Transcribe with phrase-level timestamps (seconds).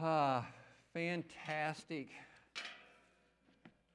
[0.00, 0.46] Ah,
[0.94, 2.10] fantastic.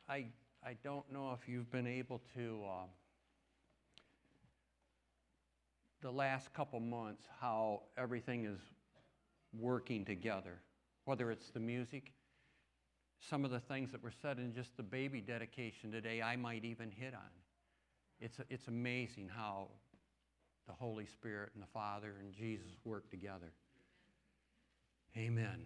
[0.09, 0.25] I,
[0.61, 2.85] I don't know if you've been able to, uh,
[6.01, 8.59] the last couple months, how everything is
[9.57, 10.59] working together,
[11.05, 12.11] whether it's the music,
[13.21, 16.65] some of the things that were said in just the baby dedication today, I might
[16.65, 17.31] even hit on.
[18.19, 19.69] It's, it's amazing how
[20.67, 23.53] the Holy Spirit and the Father and Jesus work together.
[25.15, 25.65] Amen.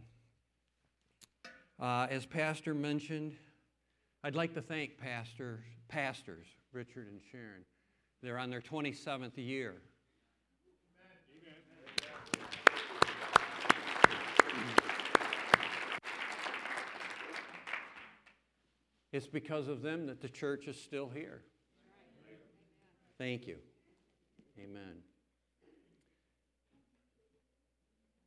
[1.80, 3.36] Uh, as Pastor mentioned,
[4.24, 7.64] I'd like to thank pastor, pastors, Richard and Sharon.
[8.24, 9.76] They're on their 27th year.
[19.14, 21.42] It's because of them that the church is still here.
[23.18, 23.58] Thank you.
[24.60, 24.98] Amen.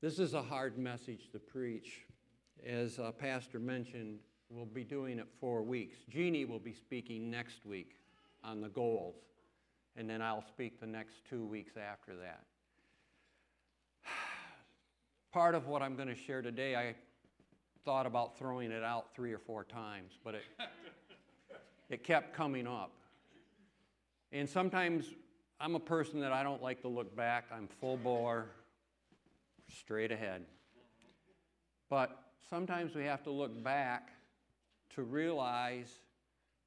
[0.00, 2.06] This is a hard message to preach.
[2.66, 4.18] As uh, Pastor mentioned,
[4.50, 5.98] we'll be doing it four weeks.
[6.08, 7.96] Jeannie will be speaking next week
[8.44, 9.16] on the goals,
[9.96, 12.44] and then I'll speak the next two weeks after that.
[15.32, 16.94] Part of what I'm going to share today, I
[17.84, 20.42] thought about throwing it out three or four times, but it,
[21.88, 22.92] it kept coming up.
[24.32, 25.06] And sometimes
[25.58, 27.46] I'm a person that I don't like to look back.
[27.52, 28.46] I'm full bore,
[29.68, 30.42] straight ahead.
[31.88, 34.10] But sometimes we have to look back
[34.94, 35.90] to realize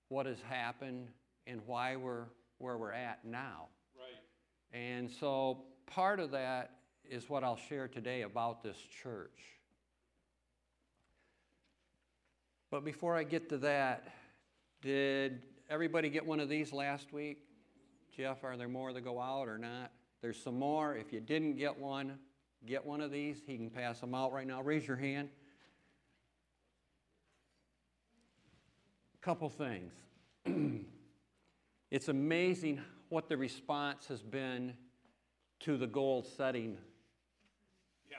[0.10, 1.08] what has happened
[1.48, 2.26] and why we're
[2.58, 3.68] where we're at now.
[3.98, 4.80] Right.
[4.80, 6.72] And so part of that
[7.10, 9.40] is what I'll share today about this church.
[12.72, 14.08] But before I get to that,
[14.82, 17.40] did everybody get one of these last week?
[18.16, 19.92] Jeff, are there more that go out or not?
[20.22, 20.96] There's some more.
[20.96, 22.18] If you didn't get one,
[22.66, 23.42] get one of these.
[23.46, 24.62] He can pass them out right now.
[24.62, 25.30] Raise your hand.
[29.24, 29.94] Couple things.
[31.92, 34.74] it's amazing what the response has been
[35.62, 36.78] to the goal setting
[38.12, 38.18] Yeah.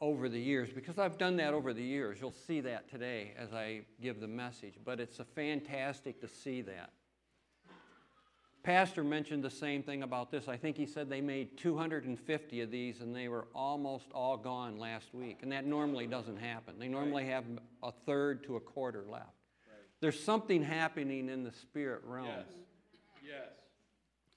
[0.00, 2.18] over the years because I've done that over the years.
[2.20, 6.60] You'll see that today as I give the message, but it's a fantastic to see
[6.62, 6.90] that.
[8.64, 10.48] Pastor mentioned the same thing about this.
[10.48, 14.76] I think he said they made 250 of these and they were almost all gone
[14.76, 15.38] last week.
[15.42, 16.80] And that normally doesn't happen.
[16.80, 17.44] They normally have
[17.84, 19.43] a third to a quarter left.
[20.04, 22.26] There's something happening in the spirit realm.
[22.26, 22.44] Yes.
[23.26, 23.48] Yes.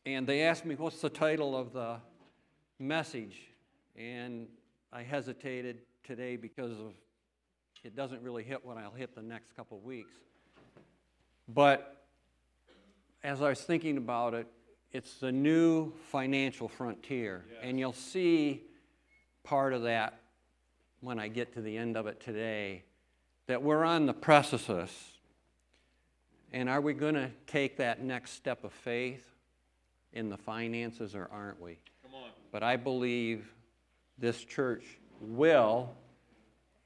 [0.06, 1.98] And they asked me, What's the title of the
[2.80, 3.38] message?
[3.98, 4.48] And
[4.94, 6.94] I hesitated today because of
[7.84, 10.14] it doesn't really hit what I'll hit the next couple of weeks.
[11.50, 12.02] But
[13.22, 14.48] as I was thinking about it,
[14.94, 17.44] it's the new financial frontier.
[17.52, 17.60] Yes.
[17.64, 18.64] And you'll see
[19.44, 20.22] part of that
[21.02, 22.86] when I get to the end of it today
[23.48, 25.17] that we're on the precipice.
[26.54, 29.26] And are we going to take that next step of faith
[30.14, 31.78] in the finances or aren't we?
[32.04, 32.30] Come on.
[32.52, 33.54] But I believe
[34.18, 34.84] this church
[35.22, 35.94] will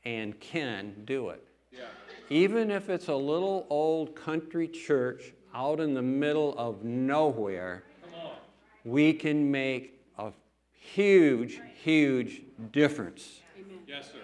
[0.04, 1.46] and can do it.
[1.72, 1.82] Yeah.
[2.30, 7.84] Even if it's a little old country church out in the middle of nowhere,
[8.84, 10.32] we can make a
[10.72, 13.42] huge, huge difference
[13.92, 14.20] Yes, sir.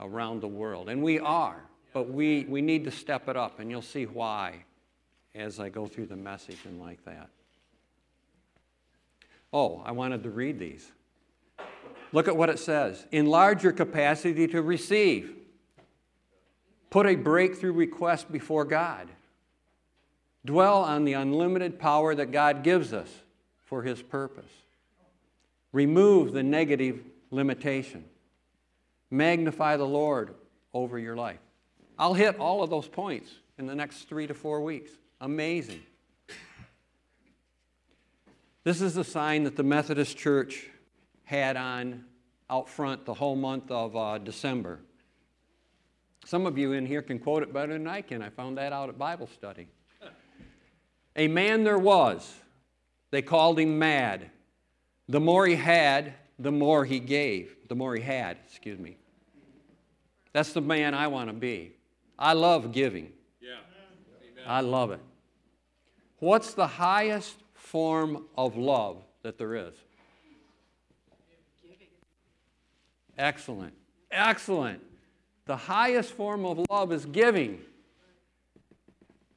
[0.00, 0.88] Around the world.
[0.88, 1.62] And we are,
[1.92, 4.64] but we, we need to step it up, and you'll see why
[5.34, 7.28] as I go through the message and like that.
[9.52, 10.90] Oh, I wanted to read these.
[12.12, 15.34] Look at what it says enlarge your capacity to receive,
[16.90, 19.08] put a breakthrough request before God.
[20.44, 23.10] Dwell on the unlimited power that God gives us
[23.64, 24.50] for His purpose.
[25.72, 27.00] Remove the negative
[27.30, 28.04] limitation.
[29.10, 30.34] Magnify the Lord
[30.72, 31.40] over your life.
[31.98, 34.90] I'll hit all of those points in the next three to four weeks.
[35.20, 35.82] Amazing.
[38.64, 40.66] This is the sign that the Methodist Church
[41.24, 42.04] had on
[42.50, 44.80] out front the whole month of uh, December.
[46.24, 48.22] Some of you in here can quote it better than I can.
[48.22, 49.68] I found that out at Bible study.
[51.16, 52.32] A man there was.
[53.10, 54.30] They called him mad.
[55.08, 57.56] The more he had, the more he gave.
[57.68, 58.98] The more he had, excuse me.
[60.32, 61.77] That's the man I want to be.
[62.18, 63.12] I love giving.
[63.40, 63.56] Yeah.
[64.22, 64.44] Amen.
[64.46, 65.00] I love it.
[66.18, 69.74] What's the highest form of love that there is?
[71.62, 71.86] Giving.
[73.16, 73.74] Excellent.
[74.10, 74.82] Excellent.
[75.46, 77.60] The highest form of love is giving.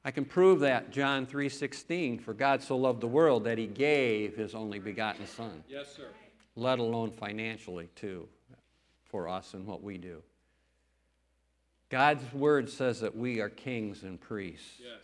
[0.04, 4.36] I can prove that John 3:16 for God so loved the world that he gave
[4.36, 6.08] his only begotten son Yes, sir.
[6.56, 8.28] let alone financially too
[9.04, 10.24] for us and what we do.
[11.92, 14.80] God's word says that we are kings and priests.
[14.80, 15.04] Yes.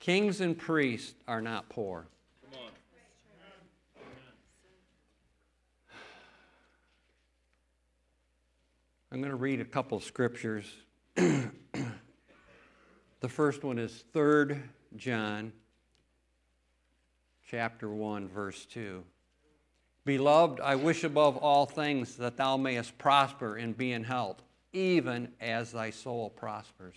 [0.00, 2.08] Kings and priests are not poor.
[2.50, 2.72] Come on.
[9.12, 10.64] I'm going to read a couple of scriptures.
[11.14, 11.52] the
[13.28, 14.56] first one is 3
[14.96, 15.52] John
[17.48, 19.04] chapter 1 verse 2.
[20.04, 25.32] Beloved, I wish above all things that thou mayest prosper and be in health, even
[25.40, 26.96] as thy soul prospers.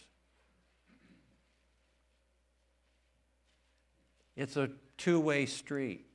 [4.36, 6.06] It's a two way street.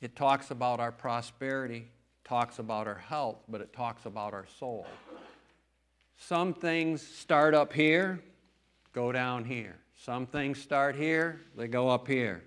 [0.00, 1.88] It talks about our prosperity,
[2.24, 4.86] talks about our health, but it talks about our soul.
[6.18, 8.20] Some things start up here,
[8.92, 9.76] go down here.
[9.98, 12.42] Some things start here, they go up here.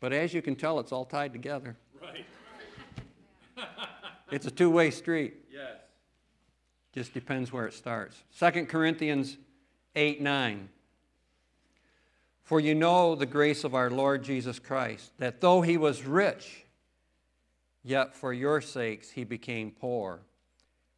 [0.00, 1.76] But as you can tell, it's all tied together.
[2.00, 2.24] Right.
[4.30, 5.34] It's a two way street.
[5.52, 5.80] Yes.
[6.94, 8.22] Just depends where it starts.
[8.38, 9.36] 2 Corinthians
[9.94, 10.68] 8 9.
[12.42, 16.64] For you know the grace of our Lord Jesus Christ, that though he was rich,
[17.84, 20.18] yet for your sakes he became poor,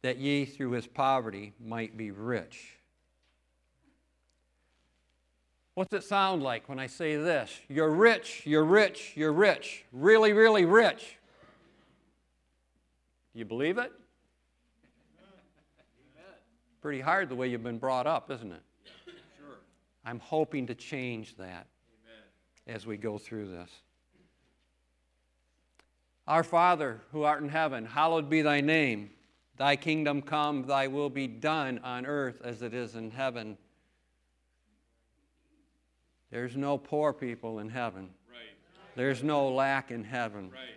[0.01, 2.77] that ye through his poverty might be rich.
[5.75, 7.51] What's it sound like when I say this?
[7.67, 11.17] You're rich, you're rich, you're rich, really, really rich.
[13.33, 13.91] Do you believe it?
[16.83, 18.61] Pretty hard the way you've been brought up, isn't it?
[19.37, 19.55] Sure.
[20.03, 21.65] I'm hoping to change that
[22.03, 22.75] Amen.
[22.75, 23.71] as we go through this.
[26.27, 29.11] Our Father, who art in heaven, hallowed be thy name.
[29.55, 33.57] Thy kingdom come, thy will be done on earth as it is in heaven.
[36.31, 38.09] There's no poor people in heaven.
[38.29, 38.57] Right.
[38.97, 40.51] There's no lack in heaven.
[40.51, 40.75] Right.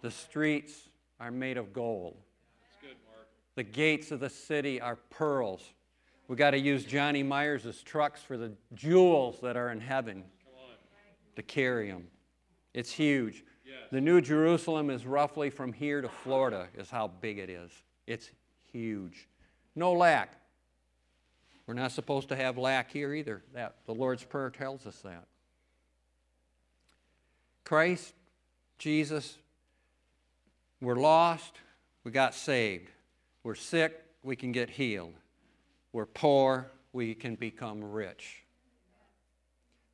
[0.00, 0.88] The streets
[1.20, 2.16] are made of gold.
[3.56, 3.72] That's good, Mark.
[3.72, 5.62] The gates of the city are pearls.
[6.28, 10.24] We got to use Johnny Myers' trucks for the jewels that are in heaven
[11.36, 12.06] to carry them.
[12.74, 13.44] It's huge.
[13.66, 13.90] Yes.
[13.90, 17.70] The New Jerusalem is roughly from here to Florida, is how big it is.
[18.06, 18.30] It's
[18.72, 19.28] huge.
[19.74, 20.34] No lack.
[21.66, 23.42] We're not supposed to have lack here either.
[23.54, 25.26] That the Lord's Prayer tells us that.
[27.64, 28.12] Christ,
[28.78, 29.38] Jesus,
[30.80, 31.54] we're lost,
[32.04, 32.90] we got saved.
[33.44, 35.14] We're sick, we can get healed.
[35.92, 38.42] We're poor, we can become rich.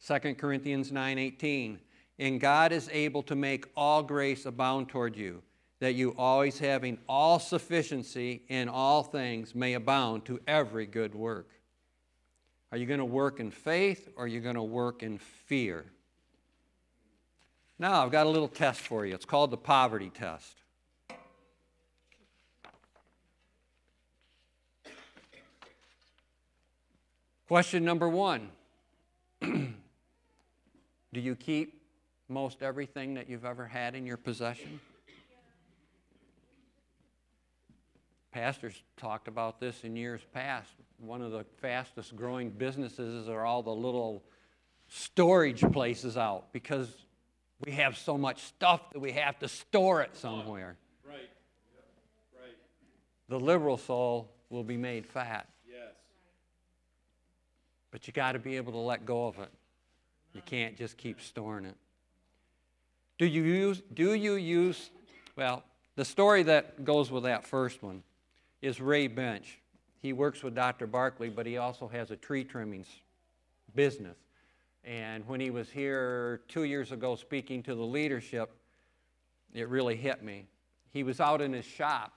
[0.06, 1.78] 2 Corinthians 9:18
[2.18, 5.42] And God is able to make all grace abound toward you
[5.80, 11.48] that you always having all sufficiency in all things may abound to every good work.
[12.72, 15.86] Are you going to work in faith or are you going to work in fear?
[17.78, 19.14] Now, I've got a little test for you.
[19.14, 20.56] It's called the poverty test.
[27.48, 28.50] Question number one
[29.40, 29.72] Do
[31.14, 31.80] you keep
[32.28, 34.78] most everything that you've ever had in your possession?
[38.32, 40.68] Pastors talked about this in years past.
[40.98, 44.22] One of the fastest growing businesses are all the little
[44.88, 46.94] storage places out because
[47.64, 50.76] we have so much stuff that we have to store it somewhere.
[51.02, 51.30] Right.
[52.38, 52.56] Right.
[53.30, 55.48] The liberal soul will be made fat.
[57.90, 59.50] But you got to be able to let go of it.
[60.34, 61.76] You can't just keep storing it.
[63.18, 64.90] Do you use, do you use,
[65.36, 65.64] well,
[65.96, 68.02] the story that goes with that first one
[68.62, 69.58] is Ray Bench.
[70.00, 70.86] He works with Dr.
[70.86, 72.86] Barkley, but he also has a tree trimmings
[73.74, 74.16] business.
[74.84, 78.50] And when he was here two years ago speaking to the leadership,
[79.52, 80.46] it really hit me.
[80.92, 82.12] He was out in his shop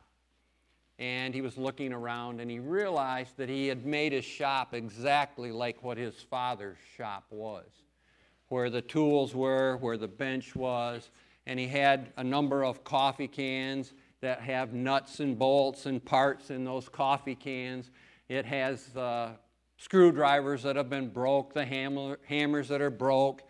[1.01, 5.51] and he was looking around and he realized that he had made his shop exactly
[5.51, 7.65] like what his father's shop was
[8.51, 11.10] where the tools were, where the bench was,
[11.46, 16.50] and he had a number of coffee cans that have nuts and bolts and parts
[16.50, 17.89] in those coffee cans.
[18.27, 19.31] It has uh,
[19.77, 23.41] screwdrivers that have been broke, the hammer, hammers that are broke.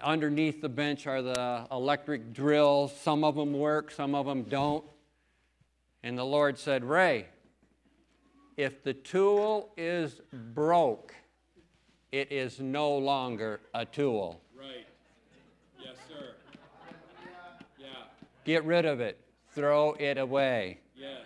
[0.00, 2.96] Underneath the bench are the electric drills.
[2.96, 4.84] Some of them work, some of them don't.
[6.04, 7.28] And the Lord said, Ray,
[8.58, 10.20] if the tool is
[10.52, 11.14] broke,
[12.12, 14.38] it is no longer a tool.
[14.54, 14.86] Right.
[15.82, 16.34] Yes, sir.
[17.80, 17.86] Yeah.
[18.44, 19.18] Get rid of it,
[19.54, 20.80] throw it away.
[20.94, 21.22] Yes.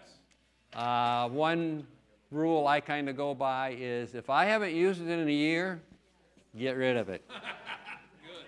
[0.73, 1.85] Uh, one
[2.31, 5.81] rule I kind of go by is if I haven't used it in a year,
[6.57, 7.25] get rid of it.
[7.29, 8.47] Good.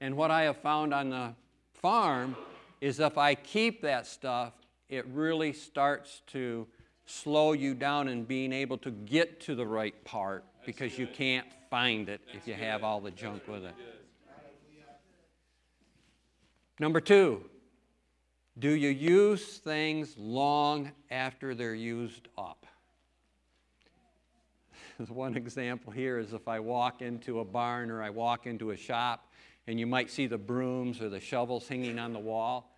[0.00, 1.34] And what I have found on the
[1.74, 2.36] farm
[2.80, 4.52] is if I keep that stuff,
[4.88, 6.66] it really starts to
[7.06, 11.46] slow you down in being able to get to the right part because you can't
[11.70, 13.74] find it if you have all the junk with it.
[16.78, 17.44] Number two,
[18.58, 22.66] do you use things long after they're used up?
[25.08, 28.76] One example here is if I walk into a barn or I walk into a
[28.76, 29.30] shop
[29.66, 32.75] and you might see the brooms or the shovels hanging on the wall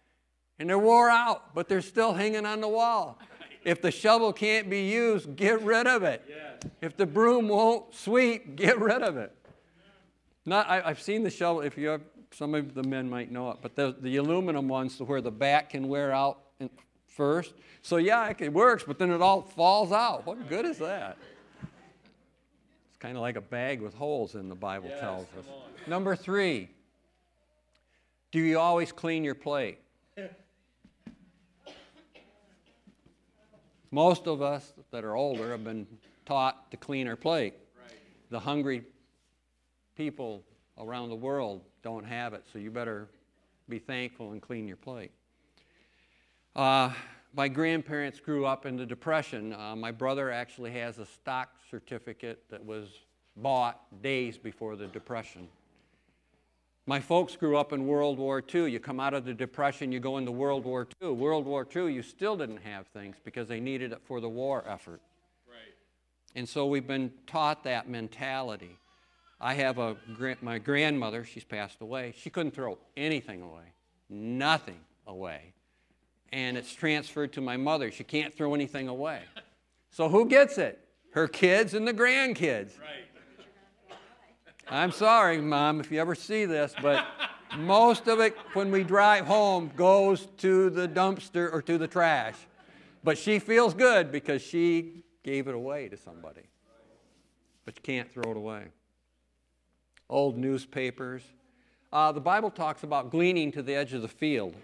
[0.58, 3.18] and they're wore out, but they're still hanging on the wall.
[3.64, 6.24] If the shovel can't be used, get rid of it.
[6.28, 6.70] Yes.
[6.80, 9.34] If the broom won't sweep, get rid of it.
[10.46, 11.60] Not, I, have seen the shovel.
[11.60, 12.00] If you have,
[12.32, 15.70] some of the men might know it, but the, the aluminum ones where the back
[15.70, 16.38] can wear out
[17.06, 17.54] first.
[17.82, 20.24] So yeah, it works, but then it all falls out.
[20.24, 21.18] What good is that?
[21.62, 25.44] It's kind of like a bag with holes in the Bible yes, tells us.
[25.86, 26.70] Number three,
[28.30, 29.78] do you always clean your plate?
[33.90, 35.86] Most of us that are older have been
[36.26, 37.54] taught to clean our plate.
[37.80, 37.92] Right.
[38.30, 38.84] The hungry
[39.96, 40.44] people
[40.78, 43.08] around the world don't have it, so you better
[43.68, 45.10] be thankful and clean your plate.
[46.54, 46.90] Uh,
[47.34, 49.52] my grandparents grew up in the Depression.
[49.52, 52.88] Uh, my brother actually has a stock certificate that was
[53.36, 55.48] bought days before the Depression.
[56.88, 58.70] My folks grew up in World War II.
[58.70, 61.10] You come out of the Depression, you go into World War II.
[61.10, 64.64] World War II, you still didn't have things because they needed it for the war
[64.66, 65.02] effort.
[65.46, 65.74] Right.
[66.34, 68.78] And so we've been taught that mentality.
[69.38, 69.96] I have a
[70.40, 72.14] my grandmother, she's passed away.
[72.16, 73.74] She couldn't throw anything away,
[74.08, 75.52] nothing away.
[76.32, 77.90] And it's transferred to my mother.
[77.90, 79.20] She can't throw anything away.
[79.90, 80.82] So who gets it?
[81.12, 82.78] Her kids and the grandkids.
[82.80, 83.07] Right.
[84.70, 87.06] I'm sorry, Mom, if you ever see this, but
[87.56, 92.34] most of it, when we drive home, goes to the dumpster or to the trash.
[93.02, 96.42] But she feels good because she gave it away to somebody.
[97.64, 98.64] But you can't throw it away.
[100.10, 101.22] Old newspapers.
[101.90, 104.54] Uh, the Bible talks about gleaning to the edge of the field.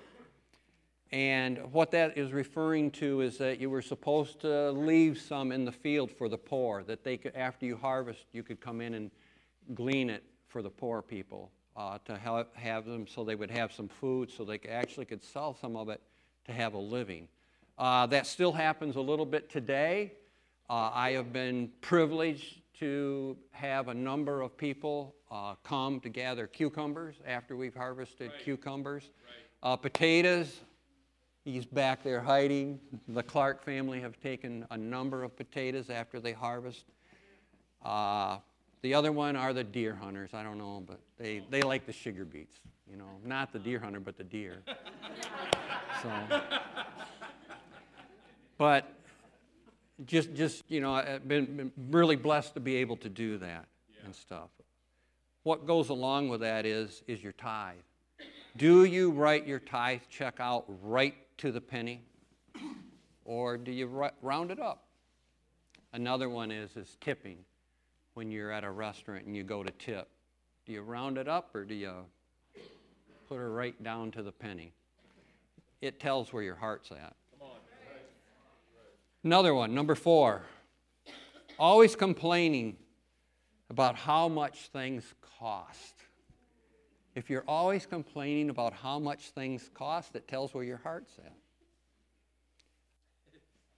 [1.12, 5.64] And what that is referring to is that you were supposed to leave some in
[5.64, 8.92] the field for the poor, that they could, after you harvest, you could come in
[8.92, 9.10] and
[9.74, 12.18] glean it for the poor people uh, to
[12.54, 15.88] have them so they would have some food so they actually could sell some of
[15.88, 16.00] it
[16.44, 17.28] to have a living.
[17.78, 20.12] Uh, that still happens a little bit today.
[20.70, 26.46] Uh, I have been privileged to have a number of people uh, come to gather
[26.46, 28.44] cucumbers after we've harvested right.
[28.44, 29.10] cucumbers.
[29.62, 29.72] Right.
[29.72, 30.60] Uh, potatoes,
[31.44, 32.78] he's back there hiding.
[33.08, 36.84] The Clark family have taken a number of potatoes after they harvest.
[38.84, 40.34] The other one are the deer hunters.
[40.34, 42.58] I don't know, but they, they like the sugar beets.
[42.86, 44.58] You know, not the deer hunter, but the deer.
[46.02, 46.12] so,
[48.58, 48.92] but
[50.04, 53.64] just just you know, I've been, been really blessed to be able to do that
[53.88, 54.04] yeah.
[54.04, 54.50] and stuff.
[55.44, 57.76] What goes along with that is is your tithe.
[58.58, 62.02] Do you write your tithe check out right to the penny,
[63.24, 64.84] or do you round it up?
[65.94, 67.38] Another one is is tipping
[68.14, 70.08] when you're at a restaurant and you go to tip?
[70.66, 71.92] Do you round it up or do you
[73.28, 74.72] put her right down to the penny?
[75.80, 77.14] It tells where your heart's at.
[79.22, 80.42] Another one, number four.
[81.58, 82.76] Always complaining
[83.70, 85.04] about how much things
[85.38, 85.94] cost.
[87.14, 91.32] If you're always complaining about how much things cost, it tells where your heart's at.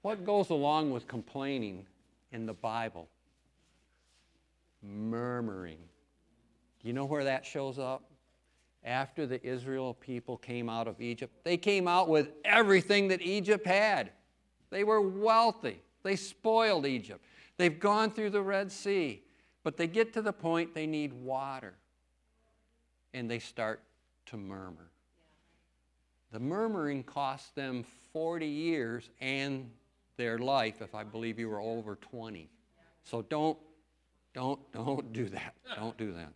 [0.03, 1.87] What goes along with complaining
[2.33, 3.09] in the Bible?
[4.87, 5.79] Murmuring.
[6.81, 8.11] Do you know where that shows up?
[8.85, 13.67] After the Israel people came out of Egypt, they came out with everything that Egypt
[13.67, 14.11] had.
[14.71, 15.81] They were wealthy.
[16.05, 17.25] They spoiled Egypt.
[17.57, 19.23] They've gone through the Red Sea,
[19.65, 21.75] but they get to the point they need water.
[23.13, 23.83] And they start
[24.27, 24.91] to murmur.
[26.33, 29.71] The murmuring cost them 40 years and
[30.17, 32.49] their life, if I believe you were over 20.
[33.05, 33.59] So don't
[34.37, 35.55] don't, don't do that.
[35.77, 36.29] Don't do that.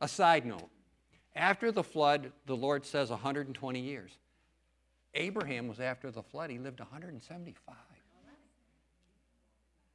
[0.00, 0.70] A side note
[1.34, 4.12] after the flood, the Lord says 120 years.
[5.14, 7.74] Abraham was after the flood, he lived 175.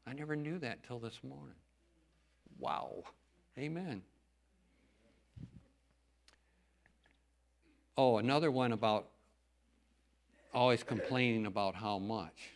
[0.06, 1.56] I never knew that till this morning.
[2.58, 3.04] Wow.
[3.58, 4.02] Amen.
[7.98, 9.08] Oh, another one about
[10.54, 12.50] always complaining about how much.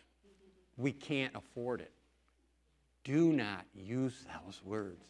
[0.76, 1.93] We can't afford it.
[3.04, 5.04] Do not use those words.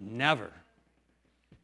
[0.00, 0.50] Never.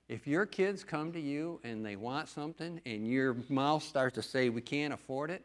[0.09, 4.23] If your kids come to you and they want something and your mouth starts to
[4.23, 5.45] say, we can't afford it,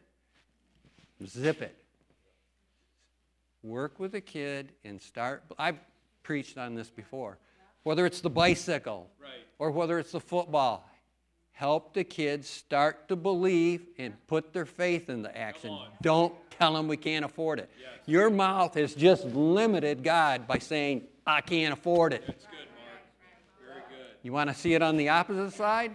[1.26, 1.76] zip it.
[3.62, 5.42] work with a kid and start.
[5.58, 5.78] I've
[6.22, 7.38] preached on this before.
[7.82, 9.30] Whether it's the bicycle Right.
[9.58, 10.86] or whether it's the football,
[11.52, 15.78] help the kids start to believe and put their faith in the action.
[16.02, 17.70] Don't tell them we can't afford it.
[17.78, 17.90] Yes.
[18.06, 22.24] Your mouth has just limited God by saying, I can't afford it.
[22.26, 23.02] That's good, Mark.
[23.66, 24.16] Very good.
[24.22, 25.92] You want to see it on the opposite side?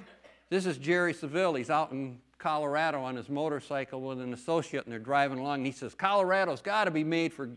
[0.50, 1.58] This is Jerry Savelle.
[1.58, 5.60] He's out in Colorado on his motorcycle with an associate, and they're driving along.
[5.60, 7.50] And he says, Colorado's got to be made for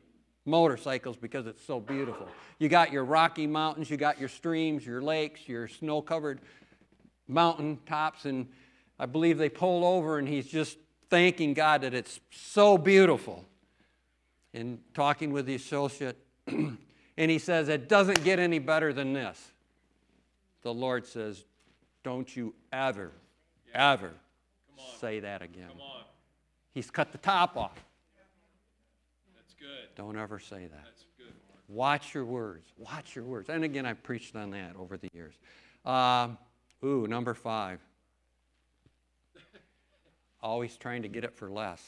[0.44, 2.28] motorcycles because it's so beautiful.
[2.59, 6.40] You got your Rocky Mountains, you got your streams, your lakes, your snow covered
[7.28, 8.49] mountain tops, and
[8.99, 10.76] I believe they pull over, and he's just
[11.12, 13.45] thanking God that it's so beautiful.
[14.54, 16.16] And talking with the associate,
[16.47, 16.78] and
[17.16, 19.52] he says, It doesn't get any better than this
[20.62, 21.45] the Lord says,
[22.02, 23.12] Don't you ever,
[23.75, 24.12] ever
[24.99, 25.69] say that again.
[25.69, 26.04] Come on.
[26.73, 27.85] He's cut the top off.
[29.37, 29.95] That's good.
[29.97, 30.85] Don't ever say that.
[30.85, 31.35] That's good,
[31.69, 32.73] Watch your words.
[32.78, 33.50] Watch your words.
[33.50, 35.35] And again, I've preached on that over the years.
[35.85, 36.38] Um,
[36.85, 37.81] ooh, number five.
[40.42, 41.82] Always trying to get it for less.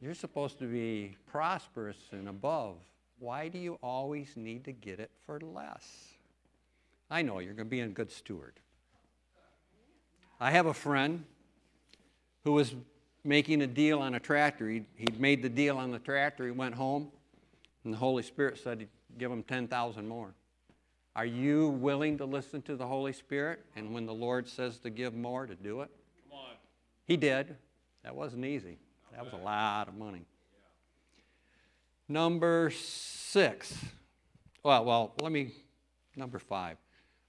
[0.00, 2.76] You're supposed to be prosperous and above.
[3.20, 5.86] Why do you always need to get it for less?
[7.08, 8.54] I know you're going to be a good steward.
[10.40, 11.24] I have a friend
[12.42, 12.74] who was
[13.22, 14.68] making a deal on a tractor.
[14.68, 16.46] He'd, he'd made the deal on the tractor.
[16.46, 17.12] He went home,
[17.84, 20.34] and the Holy Spirit said give him 10,000 more.
[21.14, 23.64] Are you willing to listen to the Holy Spirit?
[23.76, 25.90] And when the Lord says to give more, to do it?
[26.28, 26.54] Come on.
[27.06, 27.56] He did.
[28.02, 28.78] That wasn't easy.
[29.12, 30.24] That was a lot of money.
[32.08, 33.74] Number six.
[34.62, 35.52] Well, well, let me.
[36.16, 36.78] Number five.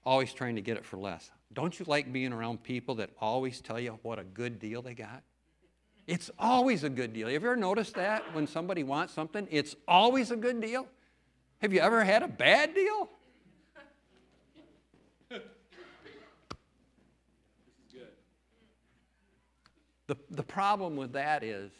[0.04, 1.30] Always trying to get it for less.
[1.52, 4.94] Don't you like being around people that always tell you what a good deal they
[4.94, 5.22] got?
[6.06, 7.28] It's always a good deal.
[7.28, 10.86] Have you ever noticed that when somebody wants something, it's always a good deal?
[11.62, 13.08] Have you ever had a bad deal?
[15.30, 15.48] This is
[17.92, 18.08] good.
[20.06, 21.70] The, the problem with that is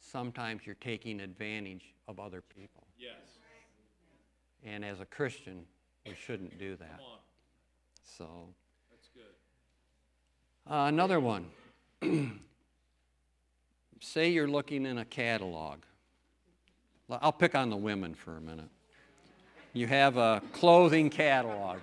[0.00, 2.86] sometimes you're taking advantage of other people.
[2.98, 3.12] Yes.
[4.64, 5.64] And as a Christian,
[6.06, 6.98] we shouldn't do that.
[6.98, 7.18] Come on.
[8.04, 8.48] So,
[8.90, 10.72] That's good.
[10.72, 11.46] uh, another one.
[14.00, 15.78] Say you're looking in a catalog.
[17.10, 18.68] I'll pick on the women for a minute.
[19.72, 21.78] You have a clothing catalog.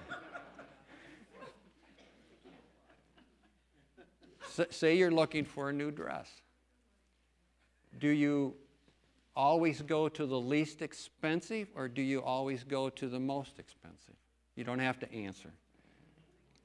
[4.70, 6.30] Say you're looking for a new dress.
[8.00, 8.56] Do you
[9.36, 14.16] always go to the least expensive or do you always go to the most expensive?
[14.56, 15.52] You don't have to answer.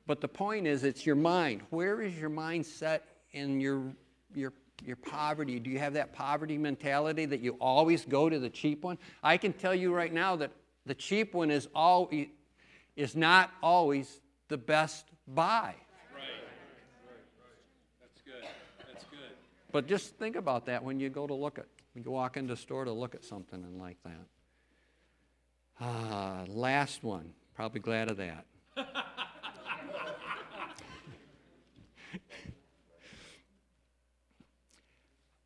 [0.06, 1.62] But the point is, it's your mind.
[1.70, 3.82] Where is your mind set in your,
[4.34, 4.52] your,
[4.84, 5.60] your poverty?
[5.60, 8.98] Do you have that poverty mentality that you always go to the cheap one?
[9.22, 10.52] I can tell you right now that
[10.86, 12.10] the cheap one is, all,
[12.96, 15.74] is not always the best buy.
[16.12, 16.24] Right.
[18.00, 18.48] That's good.
[18.86, 19.30] That's good.
[19.72, 22.56] But just think about that when you go to look at, you walk into a
[22.56, 24.26] store to look at something and like that.
[25.80, 27.32] Ah, last one.
[27.54, 28.44] Probably glad of that.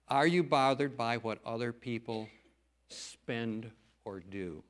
[0.09, 2.29] Are you bothered by what other people
[2.89, 3.71] spend
[4.05, 4.63] or do?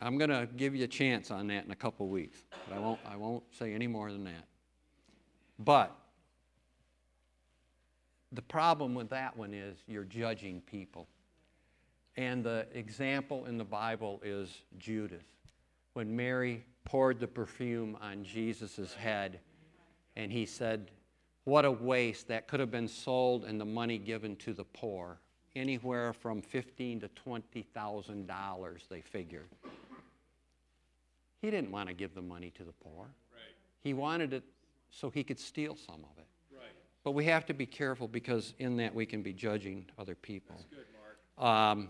[0.00, 2.78] I'm going to give you a chance on that in a couple weeks, but I
[2.78, 4.44] won't, I won't say any more than that.
[5.58, 5.96] But
[8.32, 11.08] the problem with that one is you're judging people.
[12.16, 15.24] And the example in the Bible is Judas.
[15.94, 19.40] When Mary poured the perfume on Jesus' head,
[20.16, 20.90] and he said,
[21.44, 22.28] What a waste.
[22.28, 25.18] That could have been sold and the money given to the poor.
[25.56, 29.48] Anywhere from fifteen to twenty thousand dollars, they figured.
[31.40, 33.04] He didn't want to give the money to the poor.
[33.32, 33.54] Right.
[33.80, 34.44] He wanted it
[34.90, 36.26] so he could steal some of it.
[36.52, 36.64] Right.
[37.04, 40.56] But we have to be careful because in that we can be judging other people.
[40.70, 40.84] Good,
[41.38, 41.78] Mark.
[41.78, 41.88] Um,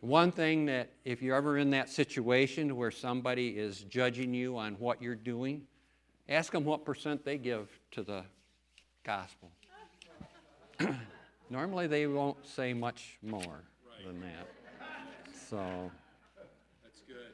[0.00, 4.74] one thing that, if you're ever in that situation where somebody is judging you on
[4.74, 5.62] what you're doing,
[6.28, 8.24] ask them what percent they give to the
[9.02, 9.50] gospel.
[11.50, 13.62] Normally, they won't say much more
[14.04, 14.48] than that.
[15.48, 15.90] So,
[16.82, 17.32] That's good.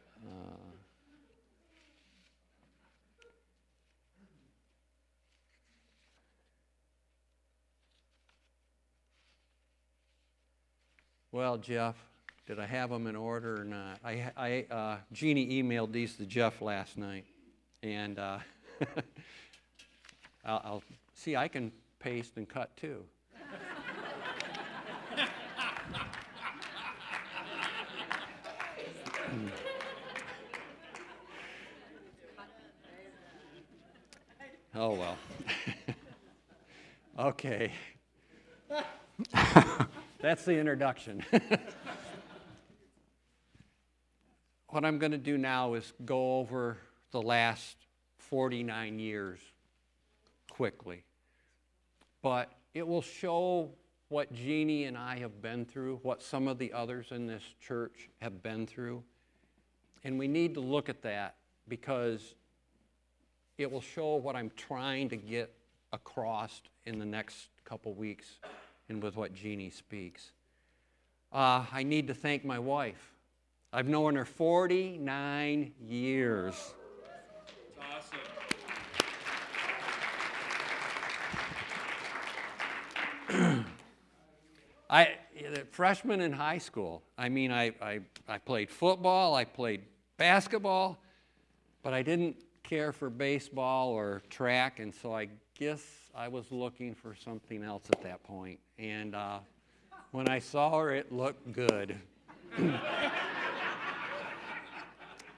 [11.32, 11.96] Well, Jeff,
[12.46, 13.98] did I have them in order or not?
[14.04, 17.24] I, I uh, Jeannie emailed these to Jeff last night,
[17.82, 18.38] and uh,
[20.44, 20.82] I'll, I'll
[21.14, 21.36] see.
[21.36, 23.04] I can paste and cut too.
[34.74, 35.16] oh well.
[37.18, 37.72] okay.
[40.20, 41.24] That's the introduction.
[44.68, 46.76] what I'm going to do now is go over
[47.10, 47.78] the last
[48.18, 49.38] 49 years
[50.50, 51.04] quickly.
[52.20, 53.70] But it will show
[54.10, 58.10] what Jeannie and I have been through, what some of the others in this church
[58.20, 59.02] have been through.
[60.04, 62.34] And we need to look at that because
[63.56, 65.54] it will show what I'm trying to get
[65.94, 68.38] across in the next couple weeks
[68.90, 70.32] and with what Jeannie speaks.
[71.32, 73.14] Uh, I need to thank my wife.
[73.72, 76.74] I've known her 49 years.
[77.80, 78.18] Awesome.
[84.90, 85.10] I,
[85.70, 89.82] freshman in high school, I mean, I, I, I played football, I played
[90.16, 91.00] basketball,
[91.84, 95.28] but I didn't care for baseball or track, and so I
[95.60, 98.58] guess I was looking for something else at that point.
[98.78, 99.40] And uh,
[100.10, 102.00] when I saw her, it looked good.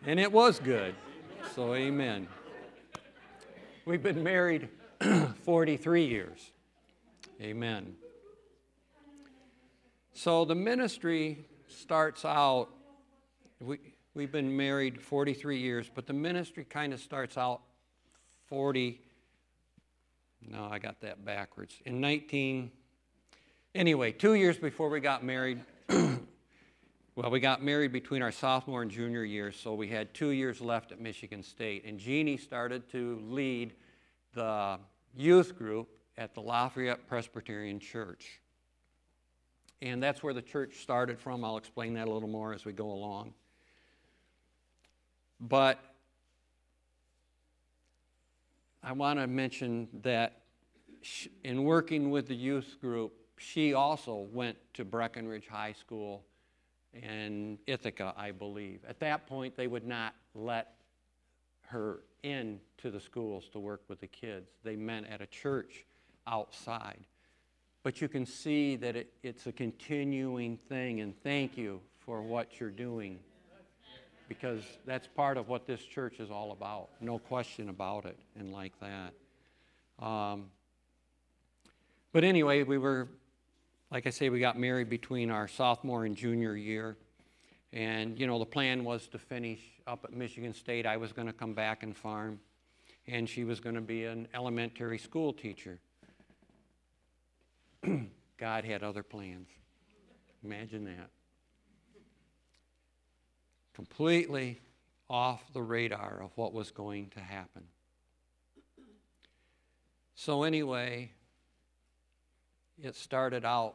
[0.06, 0.94] and it was good.
[1.56, 2.28] So, amen.
[3.84, 4.68] We've been married
[5.42, 6.52] 43 years.
[7.40, 7.96] Amen.
[10.12, 12.68] So, the ministry starts out,
[13.60, 13.78] we,
[14.14, 17.62] we've been married 43 years, but the ministry kind of starts out
[18.46, 19.00] 40
[20.48, 21.74] no, I got that backwards.
[21.84, 22.70] In 19,
[23.74, 28.90] anyway, two years before we got married, well, we got married between our sophomore and
[28.90, 31.84] junior years, so we had two years left at Michigan State.
[31.84, 33.74] And Jeannie started to lead
[34.34, 34.78] the
[35.14, 38.40] youth group at the Lafayette Presbyterian Church.
[39.80, 41.44] And that's where the church started from.
[41.44, 43.34] I'll explain that a little more as we go along.
[45.40, 45.80] But
[48.82, 50.42] I want to mention that
[51.44, 56.24] in working with the youth group, she also went to Breckenridge High School
[56.92, 58.80] in Ithaca, I believe.
[58.88, 60.74] At that point, they would not let
[61.68, 64.50] her in to the schools to work with the kids.
[64.64, 65.86] They met at a church
[66.26, 67.04] outside.
[67.84, 72.60] But you can see that it, it's a continuing thing, and thank you for what
[72.60, 73.20] you're doing
[74.32, 76.88] because that's part of what this church is all about.
[77.00, 80.04] No question about it, and like that.
[80.04, 80.46] Um,
[82.12, 83.08] but anyway, we were,
[83.90, 86.96] like I say, we got married between our sophomore and junior year.
[87.74, 90.86] And, you know, the plan was to finish up at Michigan State.
[90.86, 92.40] I was going to come back and farm,
[93.06, 95.78] and she was going to be an elementary school teacher.
[98.38, 99.48] God had other plans.
[100.42, 101.10] Imagine that
[103.74, 104.60] completely
[105.08, 107.62] off the radar of what was going to happen.
[110.14, 111.10] So, anyway,
[112.82, 113.74] it started out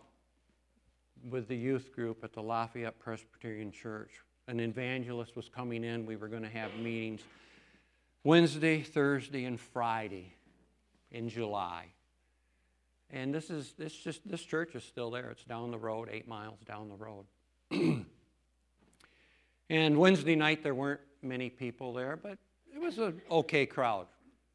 [1.30, 4.12] with the youth group at the Lafayette Presbyterian Church.
[4.48, 6.06] An evangelist was coming in.
[6.06, 7.22] We were going to have meetings
[8.24, 10.34] Wednesday, Thursday, and Friday
[11.12, 11.86] in July.
[13.10, 15.30] And this is this just this church is still there.
[15.30, 18.06] It's down the road, eight miles down the road.
[19.70, 22.38] And Wednesday night, there weren't many people there, but
[22.74, 24.08] it was an okay crowd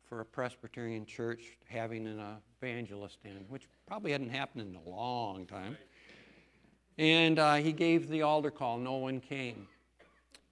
[0.09, 2.21] for a Presbyterian church having an
[2.61, 5.77] evangelist in, which probably hadn't happened in a long time.
[6.97, 8.79] And uh, he gave the altar call.
[8.79, 9.67] No one came.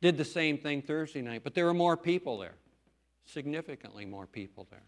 [0.03, 2.55] Did the same thing Thursday night, but there were more people there,
[3.25, 4.83] significantly more people there.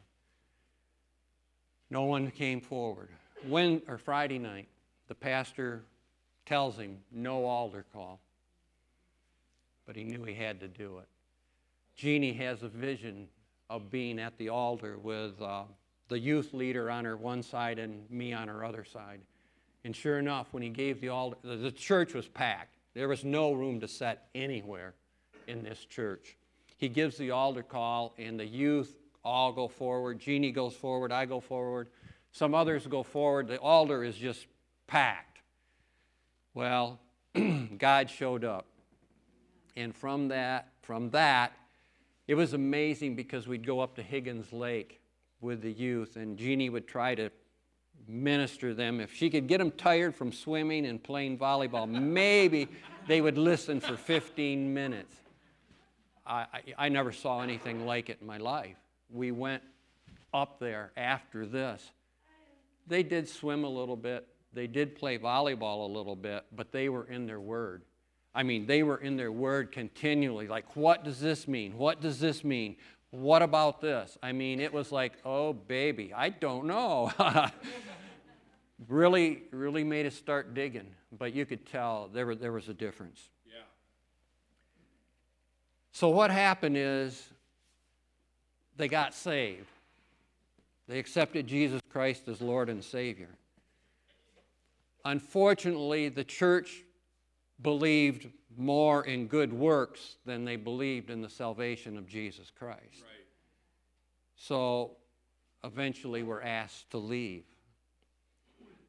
[1.91, 3.11] No one came forward.
[3.47, 4.69] When or Friday night,
[5.09, 5.85] the pastor
[6.47, 8.21] tells him no altar call
[9.93, 11.09] but he knew he had to do it.
[11.95, 13.29] Jeannie has a vision
[13.69, 15.65] of being at the altar with uh,
[16.09, 19.21] the youth leader on her one side and me on her other side.
[19.85, 22.79] And sure enough, when he gave the altar, the church was packed.
[22.95, 24.95] There was no room to set anywhere
[25.47, 26.39] in this church.
[26.79, 30.21] He gives the altar call, and the youth all go forward.
[30.21, 31.89] Jeannie goes forward, I go forward.
[32.31, 33.47] Some others go forward.
[33.47, 34.47] The altar is just
[34.87, 35.43] packed.
[36.55, 36.99] Well,
[37.77, 38.65] God showed up.
[39.77, 41.53] And from that, from that,
[42.29, 45.01] it was amazing because we'd go up to Higgins Lake
[45.41, 47.31] with the youth, and Jeannie would try to
[48.07, 49.01] minister them.
[49.01, 52.69] If she could get them tired from swimming and playing volleyball, maybe
[53.07, 55.15] they would listen for 15 minutes.
[56.25, 58.77] I, I, I, never saw anything like it in my life.
[59.11, 59.63] We went
[60.33, 61.91] up there after this,
[62.87, 66.89] They did swim a little bit, they did play volleyball a little bit, but they
[66.89, 67.83] were in their word.
[68.35, 70.49] I mean, they were in their word continually.
[70.49, 71.77] Like, what does this mean?
[71.77, 72.77] What does this mean?
[73.11, 74.17] What about this?
[74.23, 77.13] I mean, it was like, oh, baby, I don't know.
[78.89, 80.87] really, really made us start digging,
[81.19, 83.29] but you could tell there, were, there was a difference.
[83.47, 83.61] Yeah.
[85.93, 87.23] So, what happened is
[88.79, 89.69] they got saved.
[90.89, 93.29] They accepted Jesus Christ as Lord and Savior.
[95.05, 96.83] Unfortunately, the church
[97.63, 102.81] believed more in good works than they believed in the salvation of Jesus Christ.
[102.83, 103.27] Right.
[104.37, 104.97] So
[105.65, 107.45] eventually we're asked to leave.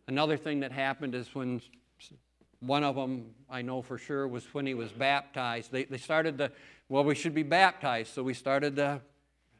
[0.07, 1.61] Another thing that happened is when
[2.59, 5.71] one of them, I know for sure, was when he was baptized.
[5.71, 6.51] They, they started to,
[6.89, 9.01] well, we should be baptized, so we started to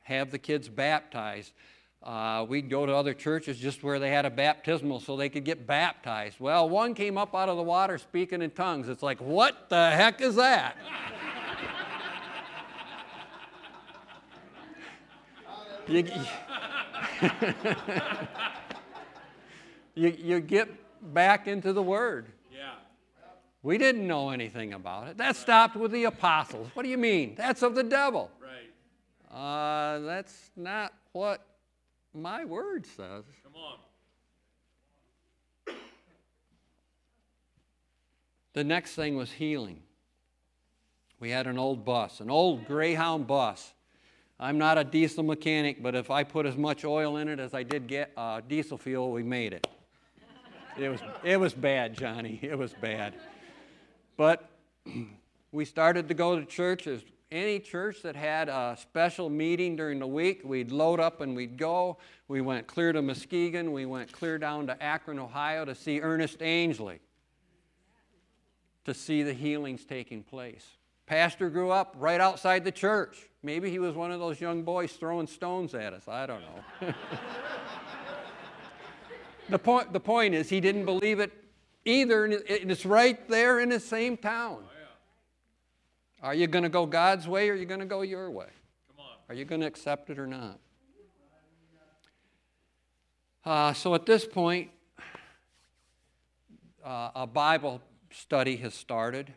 [0.04, 1.54] have the kids baptized.
[2.04, 5.46] Uh, we'd go to other churches just where they had a baptismal so they could
[5.46, 6.38] get baptized.
[6.38, 8.90] Well, one came up out of the water speaking in tongues.
[8.90, 10.76] It's like, what the heck is that?
[15.88, 16.06] you,
[19.96, 20.70] you, you get
[21.14, 22.28] back into the Word.
[22.52, 22.74] Yeah.
[23.62, 25.16] We didn't know anything about it.
[25.18, 26.68] That stopped with the apostles.
[26.74, 27.36] What do you mean?
[27.38, 28.30] That's of the devil.
[28.42, 29.38] Right.
[29.38, 31.46] Uh, that's not what
[32.14, 33.24] my word says.
[33.44, 33.78] Come on.
[38.54, 39.82] The next thing was healing.
[41.20, 43.74] We had an old bus, an old Greyhound bus.
[44.40, 47.54] I'm not a diesel mechanic, but if I put as much oil in it as
[47.54, 49.68] I did get uh, diesel fuel, we made it.
[50.78, 52.40] It was, it was bad, Johnny.
[52.42, 53.14] It was bad.
[54.18, 54.50] But
[55.52, 60.08] we started to go to churches any church that had a special meeting during the
[60.08, 61.98] week, we'd load up and we'd go.
[62.28, 63.72] We went clear to Muskegon.
[63.72, 67.00] We went clear down to Akron, Ohio to see Ernest Angley,
[68.86, 70.66] to see the healings taking place.
[71.06, 73.30] Pastor grew up right outside the church.
[73.42, 76.08] Maybe he was one of those young boys throwing stones at us.
[76.08, 76.94] I don't know.
[79.50, 81.32] the, point, the point is, he didn't believe it
[81.84, 84.64] either, and it's right there in the same town.
[86.24, 88.48] Are you going to go God's way or are you going to go your way?
[88.88, 89.18] Come on.
[89.28, 90.58] Are you going to accept it or not?
[93.46, 94.72] Uh, so at this point,
[96.82, 99.34] uh, a Bible study has started.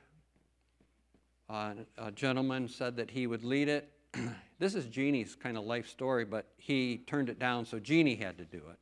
[1.50, 3.90] Uh, a gentleman said that he would lead it.
[4.60, 8.38] this is Jeannie's kind of life story, but he turned it down, so Jeannie had
[8.38, 8.78] to do it.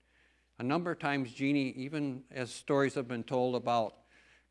[0.59, 3.95] A number of times, Jeannie, even as stories have been told about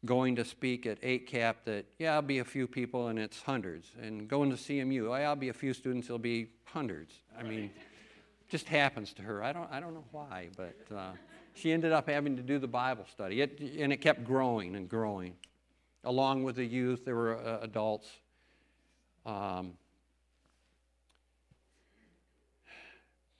[0.05, 3.41] going to speak at 8 cap that, yeah, I'll be a few people and it's
[3.41, 3.91] hundreds.
[4.01, 7.13] And going to CMU, oh, I'll be a few students, it'll be hundreds.
[7.37, 7.71] I mean,
[8.49, 9.43] just happens to her.
[9.43, 11.11] I don't, I don't know why, but uh,
[11.53, 13.41] she ended up having to do the Bible study.
[13.41, 15.35] It, and it kept growing and growing.
[16.03, 18.09] Along with the youth, there were uh, adults.
[19.25, 19.73] Um,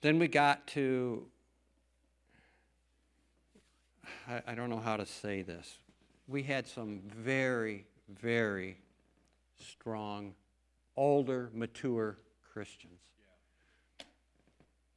[0.00, 1.26] then we got to,
[4.26, 5.76] I, I don't know how to say this
[6.26, 8.78] we had some very, very
[9.58, 10.34] strong,
[10.96, 12.18] older, mature
[12.52, 13.00] Christians.
[13.98, 14.04] Yeah.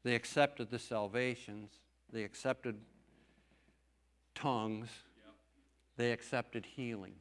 [0.04, 1.72] They accepted the salvations,
[2.12, 2.78] they accepted
[4.36, 4.88] tongues,
[5.18, 5.32] yeah.
[5.98, 7.16] they accepted healing.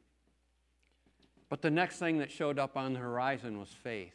[1.49, 4.15] But the next thing that showed up on the horizon was faith.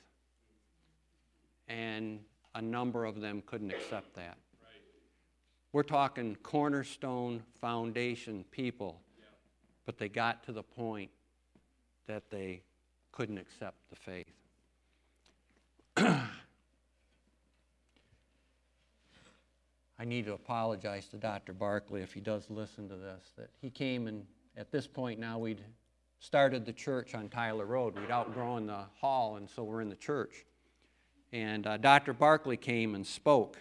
[1.67, 2.19] And
[2.53, 4.37] a number of them couldn't accept that.
[4.61, 4.81] Right.
[5.71, 8.99] We're talking cornerstone foundation people
[9.85, 11.11] but they got to the point
[12.07, 12.61] that they
[13.11, 14.33] couldn't accept the faith.
[19.99, 21.53] I need to apologize to Dr.
[21.53, 24.25] Barkley if he does listen to this, that he came and
[24.57, 25.61] at this point now we'd
[26.19, 27.99] started the church on Tyler Road.
[27.99, 30.45] We'd outgrown the hall, and so we're in the church.
[31.33, 32.13] And uh, Dr.
[32.13, 33.57] Barkley came and spoke.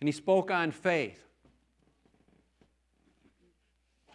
[0.00, 1.29] And he spoke on faith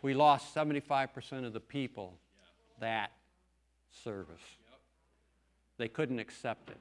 [0.06, 2.14] we lost 75% of the people
[2.80, 3.12] that
[4.04, 4.44] service.
[5.80, 6.78] They couldn't accept it.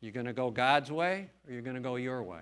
[0.00, 2.40] You're going to go God's way or you're going to go your way?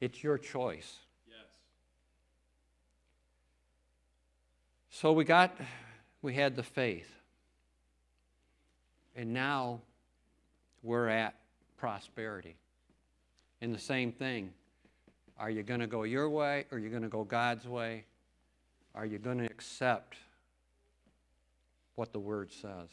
[0.00, 0.94] It's your choice.
[1.26, 1.38] Yes.
[4.90, 5.58] So we got,
[6.22, 7.12] we had the faith.
[9.16, 9.80] And now
[10.84, 11.34] we're at
[11.78, 12.54] prosperity.
[13.60, 14.52] And the same thing.
[15.38, 18.04] Are you going to go your way or are you going to go God's way?
[18.94, 20.16] Are you going to accept
[21.94, 22.88] what the Word says?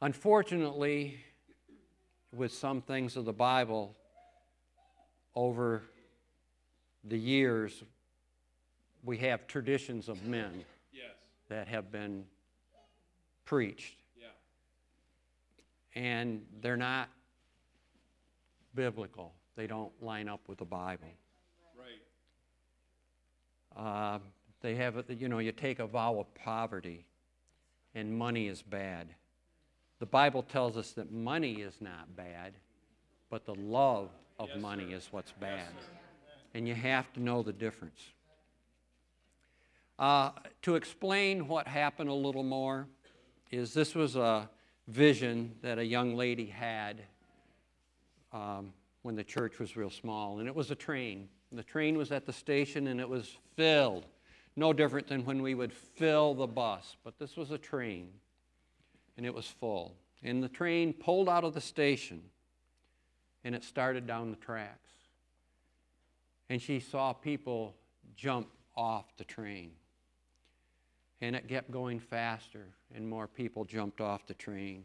[0.00, 1.18] Unfortunately,
[2.32, 3.94] with some things of the Bible
[5.34, 5.82] over
[7.04, 7.82] the years,
[9.04, 11.10] we have traditions of men Yes.
[11.48, 12.26] that have been
[13.44, 14.28] preached, Yeah.
[15.94, 17.08] and they're not
[18.74, 19.32] biblical.
[19.56, 21.08] They don't line up with the Bible.
[21.78, 22.02] Right.
[23.76, 24.18] Uh,
[24.60, 27.06] they have, you know, you take a vow of poverty,
[27.94, 29.14] and money is bad.
[30.00, 32.54] The Bible tells us that money is not bad,
[33.30, 34.96] but the love of Yes, money sir.
[34.96, 35.68] is what's bad.
[36.54, 38.00] and you have to know the difference.
[39.98, 40.30] Uh,
[40.62, 42.86] to explain what happened a little more,
[43.50, 44.48] is this was a
[44.88, 47.02] vision that a young lady had
[48.34, 51.28] um, when the church was real small, and it was a train.
[51.52, 54.06] The train was at the station and it was filled.
[54.56, 58.08] No different than when we would fill the bus, but this was a train
[59.16, 59.94] and it was full.
[60.22, 62.22] And the train pulled out of the station
[63.44, 64.90] and it started down the tracks.
[66.50, 67.74] And she saw people
[68.16, 69.70] jump off the train.
[71.20, 74.84] And it kept going faster, and more people jumped off the train,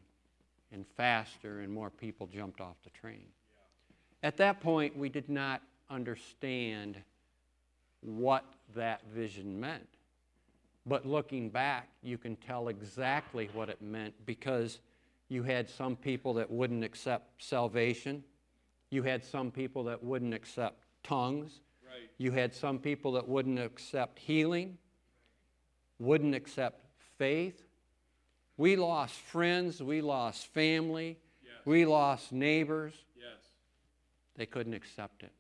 [0.72, 3.26] and faster, and more people jumped off the train.
[4.21, 6.97] At that point, we did not understand
[8.01, 9.88] what that vision meant.
[10.86, 14.79] But looking back, you can tell exactly what it meant because
[15.29, 18.23] you had some people that wouldn't accept salvation,
[18.89, 22.10] you had some people that wouldn't accept tongues, Right.
[22.17, 24.77] you had some people that wouldn't accept healing,
[25.99, 26.86] wouldn't accept
[27.17, 27.63] faith.
[28.58, 31.65] We lost friends, we lost family, Yes.
[31.65, 32.93] we lost neighbors.
[34.39, 35.34] They couldn't accept it.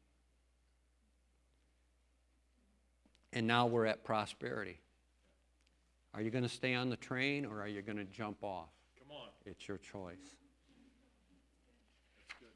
[3.31, 4.77] And now we're at prosperity.
[6.13, 8.67] Are you going to stay on the train or are you going to jump off?
[8.99, 9.29] Come on.
[9.45, 10.17] It's your choice.
[12.17, 12.49] That's good,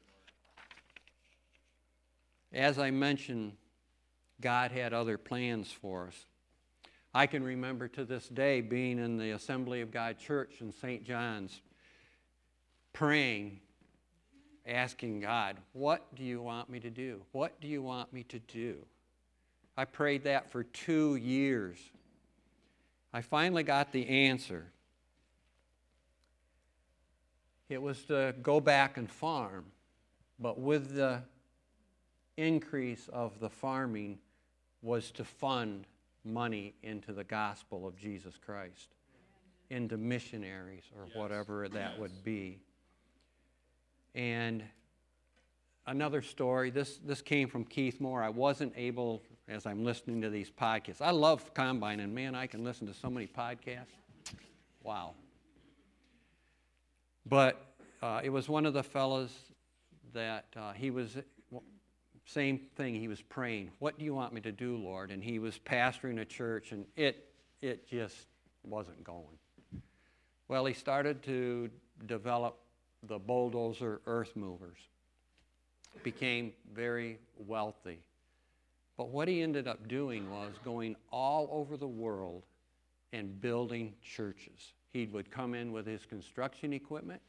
[2.52, 2.68] Mark.
[2.68, 3.54] As I mentioned,
[4.42, 6.26] God had other plans for us.
[7.14, 11.04] I can remember to this day being in the Assembly of God Church in St.
[11.04, 11.62] John's,
[12.92, 13.60] praying,
[14.66, 17.22] asking God, What do you want me to do?
[17.32, 18.78] What do you want me to do?
[19.76, 21.78] I prayed that for two years.
[23.12, 24.66] I finally got the answer.
[27.68, 29.64] It was to go back and farm,
[30.38, 31.22] but with the
[32.36, 34.18] increase of the farming
[34.82, 35.86] was to fund
[36.24, 38.90] money into the gospel of Jesus Christ,
[39.70, 41.14] into missionaries or Yes.
[41.14, 41.98] whatever that Yes.
[41.98, 42.60] would be.
[44.14, 44.62] And
[45.86, 48.22] another story, this, this came from Keith Moore.
[48.22, 52.46] I wasn't able, as I'm listening to these podcasts, I love Combine, and man, I
[52.46, 53.86] can listen to so many podcasts.
[54.82, 55.14] Wow.
[57.26, 57.64] But
[58.02, 59.30] uh, it was one of the fellows
[60.12, 61.16] that uh, he was,
[62.26, 65.10] same thing, he was praying, What do you want me to do, Lord?
[65.10, 68.26] And he was pastoring a church, and it, it just
[68.62, 69.38] wasn't going.
[70.48, 71.70] Well, he started to
[72.06, 72.58] develop
[73.08, 74.78] the bulldozer earth movers,
[76.02, 77.98] became very wealthy.
[78.96, 82.44] But what he ended up doing was going all over the world
[83.12, 84.72] and building churches.
[84.92, 87.20] He would come in with his construction equipment,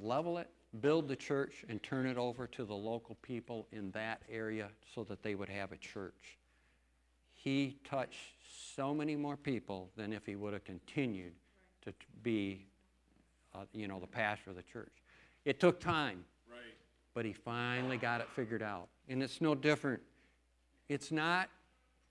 [0.00, 0.48] level it,
[0.80, 5.04] build the church, and turn it over to the local people in that area so
[5.04, 6.38] that they would have a church.
[7.34, 8.36] He touched
[8.76, 11.32] so many more people than if he would have continued
[11.84, 11.92] to
[12.22, 12.66] be,
[13.54, 14.92] uh, you know, the pastor of the church.
[15.44, 16.58] It took time, Right.
[17.14, 18.88] but he finally got it figured out.
[19.08, 20.02] And it's no different.
[20.88, 21.48] It's not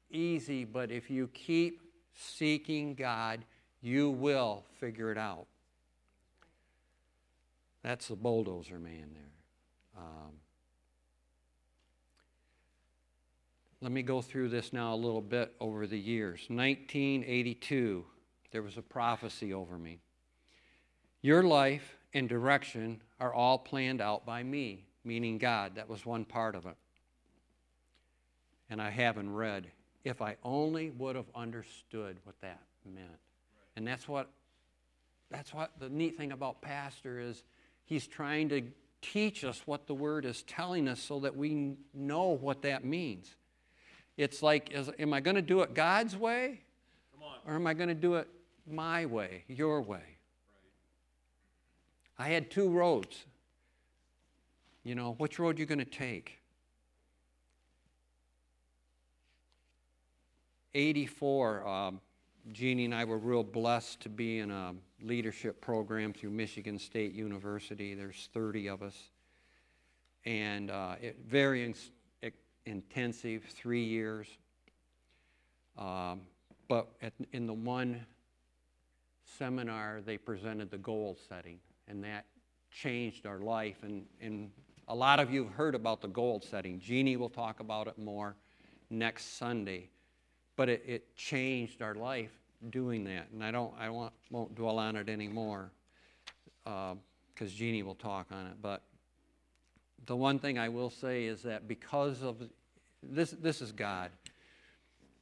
[0.10, 1.82] easy, but if you keep
[2.14, 3.46] seeking God,
[3.82, 5.48] you will figure it out.
[7.84, 10.04] That's the bulldozer man there.
[10.04, 10.34] Um,
[13.82, 16.42] let me go through this now a little bit over the years.
[16.50, 18.06] 1982,
[18.52, 20.00] there was a prophecy over me.
[21.22, 25.76] Your life and direction are all planned out by me, meaning God.
[25.76, 26.76] That was one part of it.
[28.70, 29.68] And I haven't read.
[30.04, 33.08] If I only would have understood what that meant.
[33.76, 34.30] And that's what
[35.30, 37.44] that's what the neat thing about pastor is
[37.86, 38.64] he's trying to
[39.02, 43.34] teach us what the word is telling us so that we know what that means.
[44.18, 46.60] It's like is, am I going to do it God's way
[47.14, 47.38] Come on.
[47.48, 48.28] or am I going to do it
[48.70, 50.11] my way, your way?
[52.22, 53.26] I had two roads.
[54.84, 56.38] You know, which road you going to take?
[60.76, 62.00] 84, um,
[62.52, 67.14] Jeannie and I were real blessed to be in a leadership program through Michigan State
[67.14, 67.96] University.
[67.96, 69.10] There's 30 of us.
[70.24, 71.74] And uh, it, very in,
[72.68, 74.28] intensive, three years.
[75.76, 76.22] Um,
[76.68, 78.06] but at, in the one
[79.40, 81.58] seminar, they presented the goal setting,
[81.92, 82.26] and that
[82.72, 83.84] changed our life.
[83.84, 84.50] And, and
[84.88, 86.80] a lot of you have heard about the goal setting.
[86.80, 88.36] Jeannie will talk about it more
[88.90, 89.90] next Sunday.
[90.56, 92.32] But it, it changed our life
[92.70, 93.28] doing that.
[93.34, 95.72] And I, don't, I won't, won't dwell on it anymore
[96.64, 96.98] because
[97.42, 98.54] uh, Jeannie will talk on it.
[98.62, 98.84] But
[100.06, 102.42] the one thing I will say is that because of
[103.04, 104.12] this, this is God.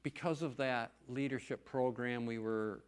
[0.03, 2.84] Because of that leadership program, we were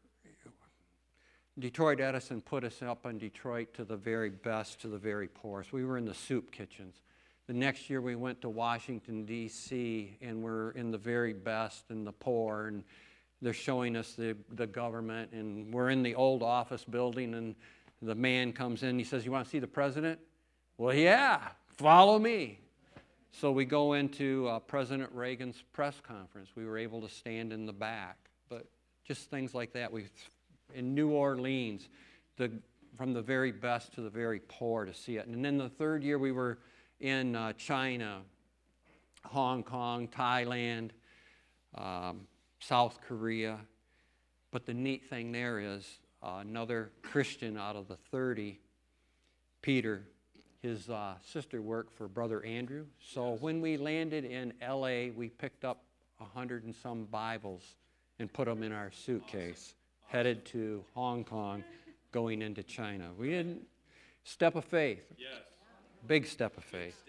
[1.59, 5.73] Detroit Edison put us up in Detroit to the very best, to the very poorest.
[5.73, 7.01] We were in the soup kitchens.
[7.47, 12.07] The next year we went to Washington, D.C., and we're in the very best and
[12.07, 12.83] the poor, and
[13.41, 17.55] they're showing us the, the government, and we're in the old office building, and
[18.01, 20.19] the man comes in, he says, You want to see the president?
[20.77, 22.59] Well, yeah, follow me.
[23.31, 26.49] So we go into uh, President Reagan's press conference.
[26.55, 28.17] We were able to stand in the back,
[28.49, 28.67] but
[29.05, 29.91] just things like that.
[29.91, 30.05] We
[30.75, 31.89] in New Orleans,
[32.37, 32.51] the,
[32.97, 35.27] from the very best to the very poor to see it.
[35.27, 36.59] And then the third year we were
[36.99, 38.21] in uh, China,
[39.25, 40.91] Hong Kong, Thailand,
[41.75, 42.21] um,
[42.59, 43.59] South Korea.
[44.51, 48.59] But the neat thing there is uh, another Christian out of the 30,
[49.61, 50.03] Peter,
[50.61, 52.85] his uh, sister worked for Brother Andrew.
[52.99, 55.83] So when we landed in LA, we picked up
[56.19, 57.75] a hundred and some Bibles
[58.19, 59.73] and put them in our suitcase
[60.11, 61.63] headed to Hong Kong,
[62.11, 63.11] going into China.
[63.17, 63.61] We didn't
[64.25, 65.03] step of faith.
[65.17, 65.29] Yes.
[66.05, 67.01] Big step of faith.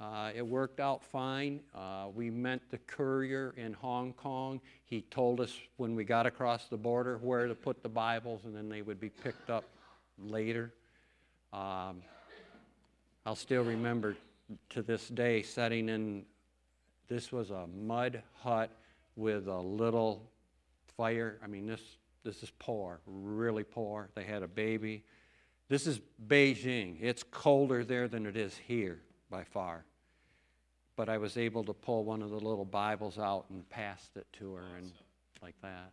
[0.00, 1.60] Uh, it worked out fine.
[1.74, 4.60] Uh, we met the courier in Hong Kong.
[4.84, 8.54] He told us when we got across the border where to put the Bibles, and
[8.54, 9.64] then they would be picked up
[10.18, 10.72] later.
[11.52, 12.02] Um,
[13.26, 14.16] I'll still remember
[14.70, 16.24] to this day setting in,
[17.08, 18.70] this was a mud hut
[19.16, 20.22] with a little
[20.96, 21.38] fire.
[21.42, 21.80] I mean, this
[22.24, 24.08] this is poor, really poor.
[24.14, 25.04] They had a baby.
[25.68, 26.96] This is Beijing.
[27.00, 29.00] It's colder there than it is here
[29.30, 29.84] by far.
[30.96, 34.26] But I was able to pull one of the little Bibles out and passed it
[34.34, 34.76] to her awesome.
[34.78, 34.92] and
[35.42, 35.92] like that.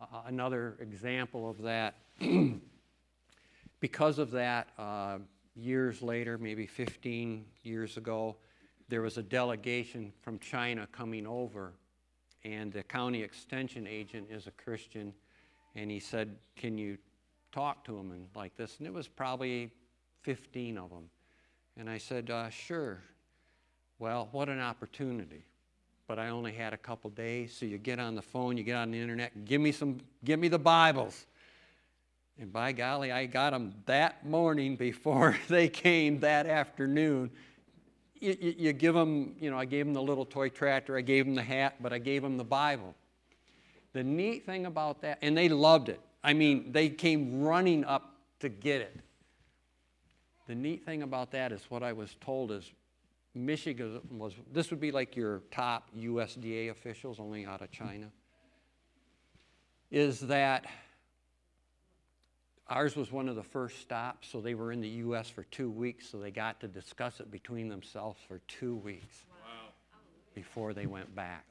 [0.00, 1.94] Uh, another example of that,
[3.80, 5.18] because of that, uh,
[5.54, 8.36] years later, maybe 15 years ago,
[8.88, 11.72] there was a delegation from China coming over,
[12.44, 15.14] and the county extension agent is a Christian
[15.74, 16.98] and he said, Can you
[17.52, 18.78] talk to them and like this?
[18.78, 19.70] And it was probably
[20.22, 21.10] 15 of them.
[21.76, 23.02] And I said, uh, Sure.
[23.98, 25.44] Well, what an opportunity.
[26.06, 28.74] But I only had a couple days, so you get on the phone, you get
[28.74, 31.26] on the internet, give me some, give me the Bibles.
[32.40, 37.30] And by golly, I got them that morning before they came that afternoon.
[38.18, 41.02] You, you, you, give them, you know, I gave them the little toy tractor, I
[41.02, 42.94] gave them the hat, but I gave them the Bible.
[43.92, 46.00] The neat thing about that, and they loved it.
[46.22, 48.96] I mean, they came running up to get it.
[50.46, 52.70] The neat thing about that is what I was told is
[53.34, 58.06] Michigan was, this would be like your top USDA officials, only out of China,
[59.90, 60.66] is that
[62.68, 65.28] ours was one of the first stops, so they were in the U.S.
[65.28, 69.70] for two weeks, so they got to discuss it between themselves for two weeks wow.
[70.34, 71.44] before they went back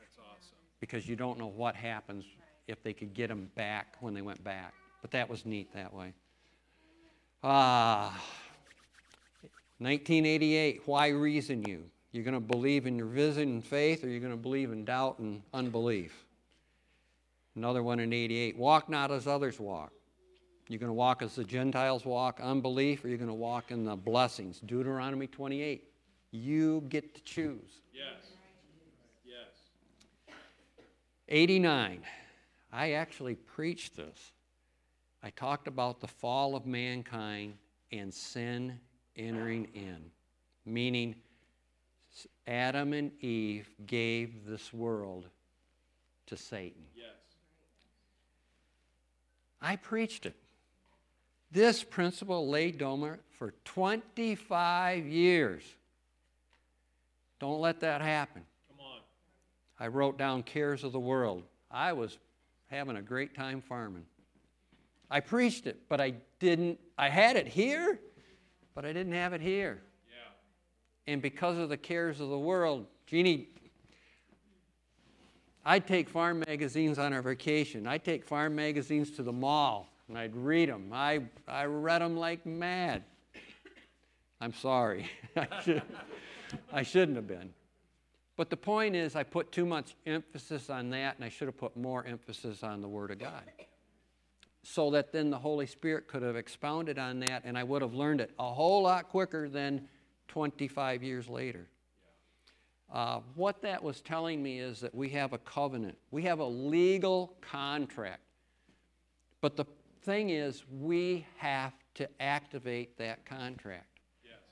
[0.80, 2.26] because you don't know what happens
[2.68, 4.74] if they could get them back when they went back.
[5.02, 6.14] But that was neat that way.
[7.44, 8.22] Ah,
[9.80, 11.84] 1988, why reason you?
[12.12, 14.84] You're going to believe in your vision and faith, or you're going to believe in
[14.84, 16.26] doubt and unbelief?
[17.56, 19.92] Another one in 88, walk not as others walk.
[20.68, 23.86] You're going to walk as the Gentiles walk, unbelief, or you're going to walk in
[23.86, 24.60] the blessings.
[24.60, 25.84] Deuteronomy 28.
[26.32, 27.82] You get to choose.
[27.92, 28.34] Yes.
[31.30, 32.02] 89,
[32.74, 34.34] I actually preached this.
[35.22, 37.54] I talked about the fall of mankind
[37.92, 38.80] and sin
[39.16, 39.98] entering in,
[40.66, 41.16] meaning
[42.48, 45.26] Adam and Eve gave this world
[46.28, 46.82] to Satan.
[46.96, 47.06] Yes.
[49.62, 50.36] I preached it.
[51.52, 55.64] This principle laid dormant for 25 years.
[57.40, 58.44] Don't let that happen.
[59.80, 61.44] I wrote down cares of the world.
[61.72, 62.18] I was
[62.68, 64.06] having a great time farming.
[65.10, 68.00] I preached it, but I didn't, I had it here,
[68.76, 69.82] but I didn't have it here.
[70.10, 71.14] Yeah.
[71.14, 73.48] And because of the cares of the world, Jeannie,
[75.66, 77.88] I'd take farm magazines on our vacation.
[77.88, 80.90] I'd take farm magazines to the mall and I'd read them.
[80.92, 83.04] I, I read them like mad.
[84.42, 85.10] I'm sorry.
[85.36, 85.82] I, should,
[86.72, 87.54] I shouldn't have been.
[88.40, 91.58] But the point is, I put too much emphasis on that, and I should have
[91.58, 93.44] put more emphasis on the Word of God.
[94.64, 97.94] So that then the Holy Spirit could have expounded on that, and I would have
[97.94, 99.90] learned it a whole lot quicker than
[100.30, 101.68] 25 years later.
[102.90, 106.48] Uh, what that was telling me is that we have a covenant, we have a
[106.48, 108.22] legal contract.
[109.42, 109.66] But the
[110.04, 113.89] thing is, we have to activate that contract.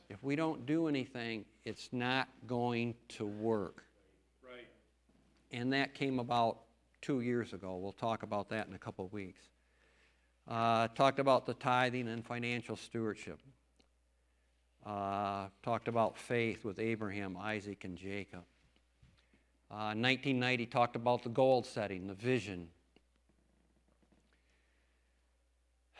[0.09, 3.83] If we don't do anything, it's not going to work.
[4.41, 4.67] Right.
[5.51, 6.59] And that came about
[7.01, 7.75] two years ago.
[7.75, 9.41] We'll talk about that in a couple of weeks.
[10.47, 13.39] Uh, talked about the tithing and financial stewardship.
[14.85, 18.45] Uh, talked about faith with Abraham, Isaac, and Jacob.
[19.69, 22.69] Uh, 1990 talked about the goal setting, the vision.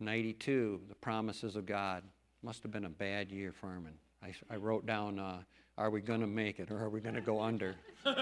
[0.00, 2.02] 92, the promises of God.
[2.42, 3.94] Must have been a bad year farming.
[4.22, 5.42] I, I wrote down, uh,
[5.76, 7.74] are we going to make it or are we going to go under?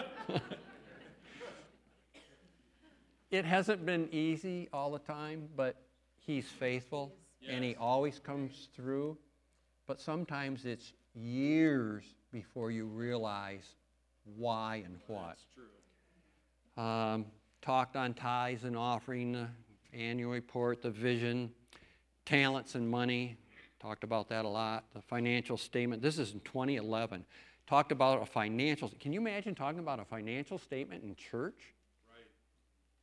[3.31, 5.77] it hasn't been easy all the time, but
[6.17, 7.53] He's faithful yes.
[7.55, 9.17] and He always comes through.
[9.87, 13.77] But sometimes it's years before you realize
[14.37, 15.37] why and what.
[15.37, 16.83] That's true.
[16.85, 17.27] Um,
[17.63, 19.49] talked on tithes and offering, the
[19.93, 21.51] annual report, the vision,
[22.27, 23.37] talents and money,
[23.81, 24.85] Talked about that a lot.
[24.93, 26.03] The financial statement.
[26.03, 27.25] This is in 2011.
[27.67, 28.91] Talked about a financial.
[28.99, 31.75] Can you imagine talking about a financial statement in church?
[32.09, 32.27] Right.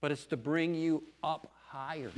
[0.01, 2.11] But it's to bring you up higher.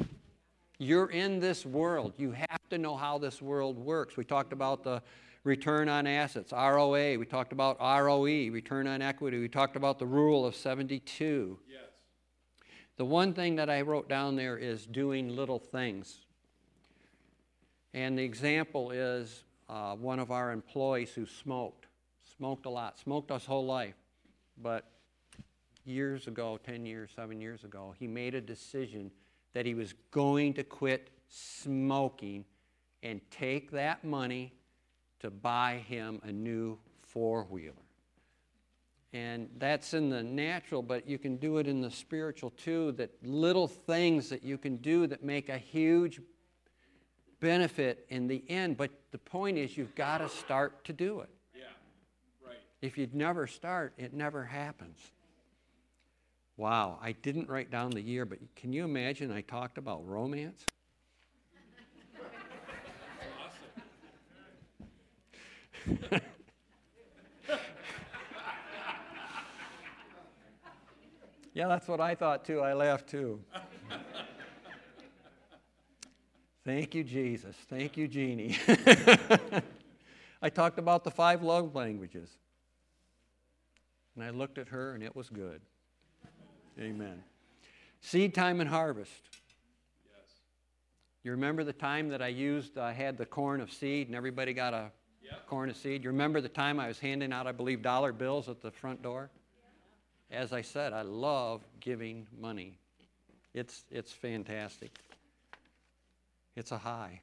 [0.79, 2.13] You're in this world.
[2.17, 4.17] You have to know how this world works.
[4.17, 5.01] We talked about the
[5.43, 7.17] return on assets, ROA.
[7.17, 9.39] We talked about ROE, return on equity.
[9.39, 11.59] We talked about the rule of 72.
[11.67, 11.79] Yes.
[12.97, 16.26] The one thing that I wrote down there is doing little things.
[17.97, 21.87] And the example is uh, one of our employees who smoked,
[22.37, 23.95] smoked a lot, smoked his whole life.
[24.61, 24.85] But
[25.83, 29.09] years ago, 10 years, seven years ago, he made a decision
[29.53, 32.45] that he was going to quit smoking
[33.01, 34.53] and take that money
[35.21, 37.73] to buy him a new four wheeler.
[39.11, 42.91] And that's in the natural, but you can do it in the spiritual too.
[42.91, 46.19] That little things that you can do that make a huge
[47.39, 51.29] benefit in the end, but the point is you've got to start to do it.
[51.55, 51.63] Yeah,
[52.45, 52.57] right.
[52.81, 54.99] If you never start, it never happens.
[56.57, 60.65] Wow, I didn't write down the year, but can you imagine I talked about romance?
[65.87, 66.19] Awesome.
[71.53, 72.61] yeah, that's what I thought too.
[72.61, 73.39] I laughed too.
[76.67, 77.55] Thank you, Jesus.
[77.69, 78.57] Thank you, Jeannie.
[80.41, 82.29] I talked about the five love languages.
[84.13, 85.61] And I looked at her, and it was good.
[86.77, 87.23] Amen.
[88.01, 89.13] Seed time and harvest.
[90.11, 90.29] Yes.
[91.23, 94.51] You remember the time that I used, I had the corn of seed, and everybody
[94.51, 94.91] got a
[95.23, 95.47] yep.
[95.47, 96.03] corn of seed?
[96.03, 99.01] You remember the time I was handing out, I believe, dollar bills at the front
[99.01, 99.29] door?
[100.29, 102.77] As I said, I love giving money.
[103.53, 104.99] It's, it's fantastic.
[106.57, 107.21] It's a high.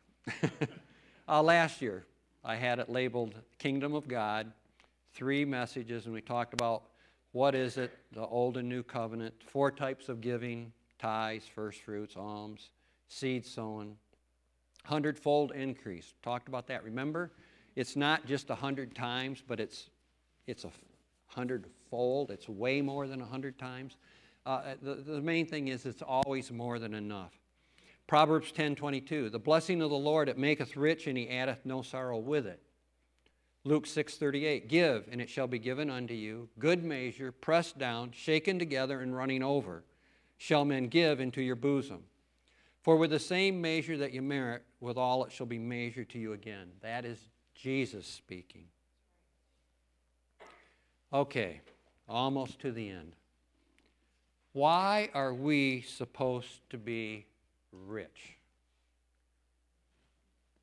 [1.29, 2.07] uh, last year,
[2.45, 4.53] I had it labeled Kingdom of God,
[5.13, 6.85] three messages, and we talked about
[7.33, 12.17] what is it, the Old and New Covenant, four types of giving tithes, first fruits,
[12.17, 12.71] alms,
[13.09, 13.97] seed sowing,
[14.85, 16.15] hundredfold increase.
[16.23, 16.85] Talked about that.
[16.85, 17.33] Remember,
[17.75, 19.91] it's not just a hundred times, but it's
[20.47, 20.71] it's a
[21.27, 22.31] hundredfold.
[22.31, 23.97] It's way more than a hundred times.
[24.47, 27.33] Uh, the, the main thing is it's always more than enough.
[28.07, 32.19] Proverbs 10:22, "The blessing of the Lord it maketh rich, and he addeth no sorrow
[32.19, 32.63] with it."
[33.65, 38.59] Luke 6:38, "Give, and it shall be given unto you, good measure, pressed down, shaken
[38.59, 39.85] together, and running over,
[40.37, 42.05] shall men give into your bosom.
[42.83, 46.19] For with the same measure that you merit, with all it shall be measured to
[46.19, 48.69] you again." That is Jesus speaking.
[51.11, 51.63] Okay,
[52.07, 53.17] almost to the end.
[54.53, 57.27] Why are we supposed to be
[57.87, 58.39] rich.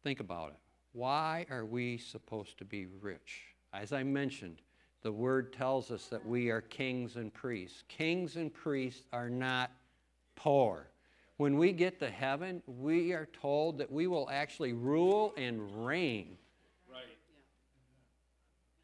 [0.03, 0.57] Think about it.
[0.93, 3.41] Why are we supposed to be rich?
[3.73, 4.61] As I mentioned,
[5.01, 7.83] the word tells us that we are kings and priests.
[7.87, 9.71] Kings and priests are not
[10.35, 10.87] poor.
[11.37, 16.37] When we get to heaven, we are told that we will actually rule and reign.
[16.91, 17.01] Right.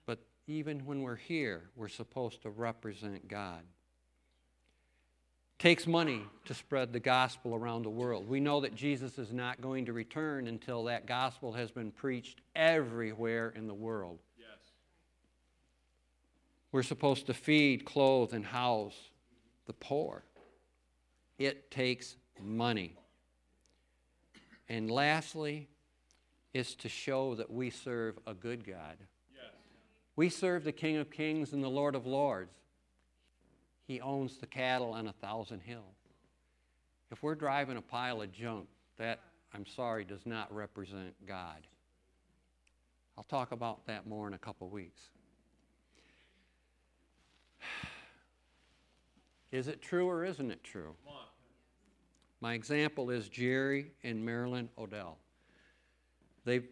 [0.06, 3.62] But even when we're here, we're supposed to represent God.
[5.60, 8.30] Takes money to spread the gospel around the world.
[8.30, 12.42] We know that Jesus is not going to return until that gospel has been preached
[12.56, 14.20] everywhere in the world.
[14.38, 14.48] Yes.
[16.72, 18.98] We're supposed to feed, clothe, and house
[19.66, 20.24] the poor.
[21.40, 22.96] It takes money.
[24.70, 25.70] And lastly,
[26.54, 28.98] is to show that we serve a good God.
[29.34, 29.54] Yes.
[30.16, 32.54] We serve the King of Kings and the Lord of Lords.
[33.88, 35.96] He owns the cattle on a thousand hills.
[37.10, 38.68] If we're driving a pile of junk,
[38.98, 39.22] that,
[39.54, 41.66] I'm sorry, does not represent God.
[43.18, 45.02] I'll talk about that more in a couple weeks.
[49.54, 50.94] Is it true or isn't it true?
[52.42, 55.18] My example is Jerry and Marilyn Odell.
[56.46, 56.68] They've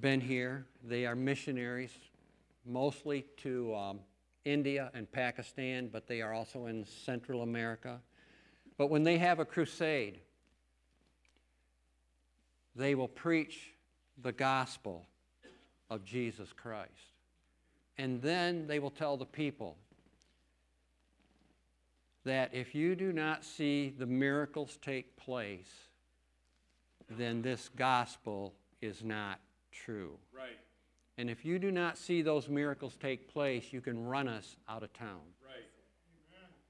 [0.00, 0.66] been here.
[0.82, 1.92] They are missionaries,
[2.64, 4.00] mostly to um,
[4.46, 8.00] India and Pakistan, but they are also in Central America.
[8.78, 10.20] But when they have a crusade,
[12.74, 13.72] they will preach
[14.22, 15.06] the gospel
[15.90, 16.92] of Jesus Christ.
[17.98, 19.76] And then they will tell the people
[22.24, 25.72] that if you do not see the miracles take place,
[27.08, 29.40] then this gospel is not
[29.72, 30.18] true.
[30.34, 30.58] Right.
[31.18, 34.82] And if you do not see those miracles take place, you can run us out
[34.82, 35.20] of town.
[35.44, 35.64] Right.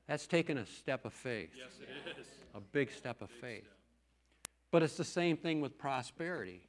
[0.07, 2.27] That's taken a step of faith, Yes, it is.
[2.55, 3.67] a big step of faith.
[4.71, 6.69] But it's the same thing with prosperity.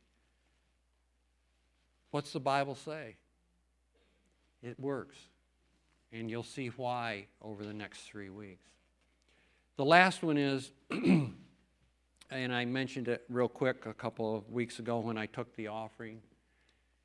[2.11, 3.15] What's the Bible say?
[4.63, 5.17] It works.
[6.11, 8.69] And you'll see why over the next three weeks.
[9.75, 11.35] The last one is, and
[12.31, 16.21] I mentioned it real quick a couple of weeks ago when I took the offering,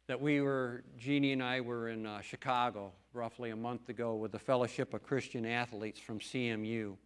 [0.06, 4.32] that we were, Jeannie and I were in uh, Chicago roughly a month ago with
[4.32, 6.96] the Fellowship of Christian Athletes from CMU.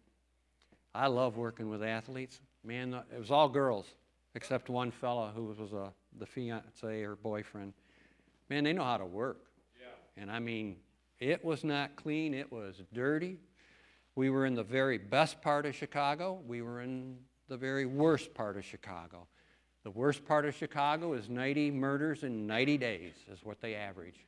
[0.95, 2.39] I love working with athletes.
[2.63, 3.85] Man, it was all girls,
[4.35, 7.73] except one fella who was a, the fiance or boyfriend.
[8.49, 9.45] Man, they know how to work.
[9.79, 10.21] Yeah.
[10.21, 10.77] And I mean,
[11.19, 13.37] it was not clean, it was dirty.
[14.15, 17.17] We were in the very best part of Chicago, we were in
[17.47, 19.27] the very worst part of Chicago.
[19.87, 24.19] The worst part of Chicago is 90 murders in 90 days, is what they average.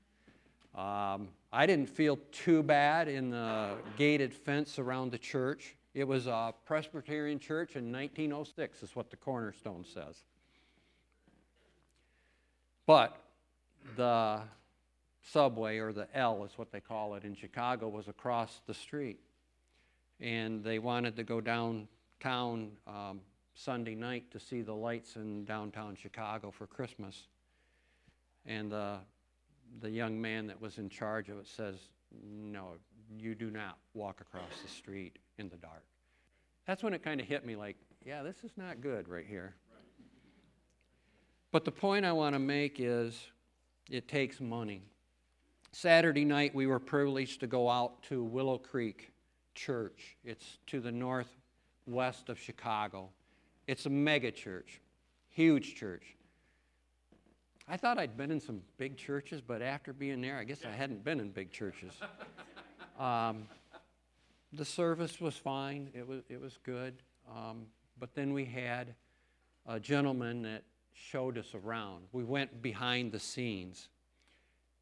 [0.74, 5.76] Um, I didn't feel too bad in the gated fence around the church.
[5.94, 10.16] It was a Presbyterian church in 1906, is what the cornerstone says.
[12.86, 13.22] But
[13.98, 14.40] the
[15.22, 19.20] subway, or the L is what they call it in Chicago, was across the street.
[20.22, 23.20] And they wanted to go downtown um,
[23.60, 27.28] Sunday night to see the lights in downtown Chicago for Christmas.
[28.46, 28.98] And uh,
[29.82, 31.76] the young man that was in charge of it says,
[32.24, 32.76] No,
[33.18, 35.84] you do not walk across the street in the dark.
[36.68, 39.56] That's when it kind of hit me like, yeah, this is not good right here.
[41.52, 43.20] But the point I want to make is
[43.90, 44.84] it takes money.
[45.74, 49.12] Saturday night, we were privileged to go out to Willow Creek
[49.54, 50.16] Church.
[50.24, 53.10] It's to the northwest of Chicago.
[53.70, 54.82] It's a mega church,
[55.30, 56.16] huge church.
[57.68, 60.72] I thought I'd been in some big churches, but after being there, I guess I
[60.72, 61.94] hadn't been in big churches.
[63.00, 63.48] Um,
[64.52, 66.96] the service was fine, it was, it was good.
[67.34, 67.68] Um,
[67.98, 68.94] but then we had
[69.66, 70.64] a gentleman that
[70.94, 72.04] showed us around.
[72.12, 73.88] We went behind the scenes.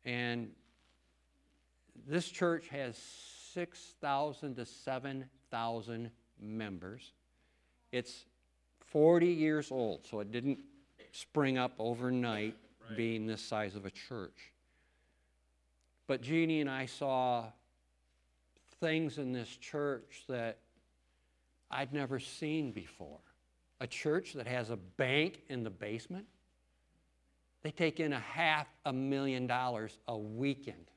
[0.04, 0.50] And
[2.08, 2.98] this church has
[3.54, 6.10] 6,000 to 7,000
[6.42, 7.12] members.
[7.92, 8.26] It's
[8.98, 10.58] 40 years old, so it didn't
[11.12, 12.98] spring up overnight Right.
[12.98, 14.52] being this size of a church.
[16.08, 17.52] But Jeannie and I saw
[18.80, 20.58] things in this church that
[21.70, 23.20] I'd never seen before.
[23.82, 26.26] A church that has a bank in the basement.
[27.62, 30.90] They take in a half a million dollars a weekend.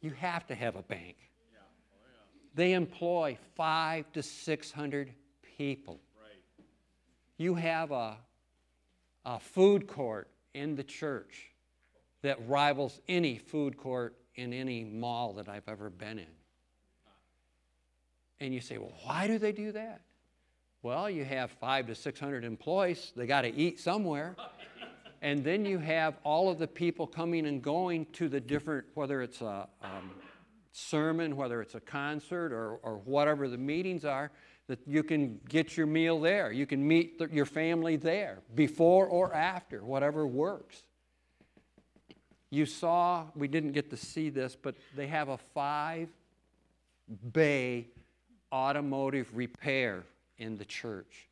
[0.00, 1.16] You have to have a bank.
[1.52, 1.58] Yeah.
[1.58, 2.48] Oh, yeah.
[2.54, 5.12] They employ five to six hundred
[5.58, 6.00] people.
[7.38, 8.16] You have a,
[9.24, 11.50] a food court in the church
[12.22, 16.26] that rivals any food court in any mall that I've ever been in.
[18.40, 20.02] And you say, well, why do they do that?
[20.82, 24.36] Well, you have five to 600 employees, they got to eat somewhere.
[25.22, 29.22] And then you have all of the people coming and going to the different, whether
[29.22, 30.10] it's a um,
[30.72, 34.30] sermon, whether it's a concert, or, or whatever the meetings are,
[34.68, 36.50] that you can get your meal there.
[36.50, 40.82] You can meet th- your family there, before or after, whatever works.
[42.50, 46.08] You saw, we didn't get to see this, but they have a five
[47.32, 47.86] bay
[48.52, 50.04] automotive repair
[50.38, 51.28] in the church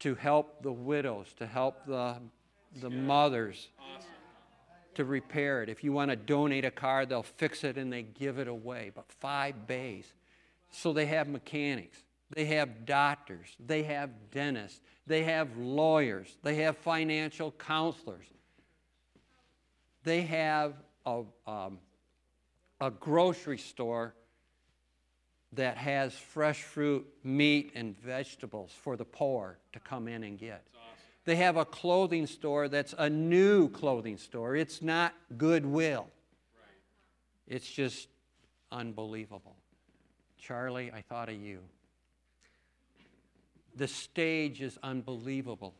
[0.00, 2.16] to help the widows, to help the,
[2.80, 3.68] the mothers
[4.94, 5.68] to repair it.
[5.68, 8.90] If you want to donate a car, they'll fix it and they give it away.
[8.94, 10.12] But five bays.
[10.70, 11.98] So they have mechanics,
[12.34, 18.26] they have doctors, they have dentists, they have lawyers, they have financial counselors,
[20.02, 20.74] they have
[21.04, 21.78] a, um,
[22.80, 24.14] a grocery store
[25.52, 30.64] that has fresh fruit, meat, and vegetables for the poor to come in and get.
[31.24, 34.54] They have a clothing store that's a new clothing store.
[34.54, 36.06] It's not goodwill.
[37.48, 38.08] It's just
[38.70, 39.56] unbelievable.
[40.38, 41.60] Charlie, I thought of you.
[43.76, 45.74] The stage is unbelievable.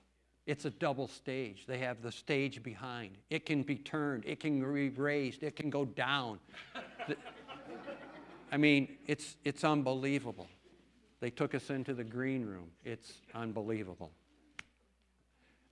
[0.46, 1.64] It's a double stage.
[1.66, 3.16] They have the stage behind.
[3.30, 6.38] It can be turned, it can be raised, it can go down.
[8.52, 10.46] I mean, it's, it's unbelievable.
[11.20, 12.70] They took us into the green room.
[12.84, 14.12] It's unbelievable.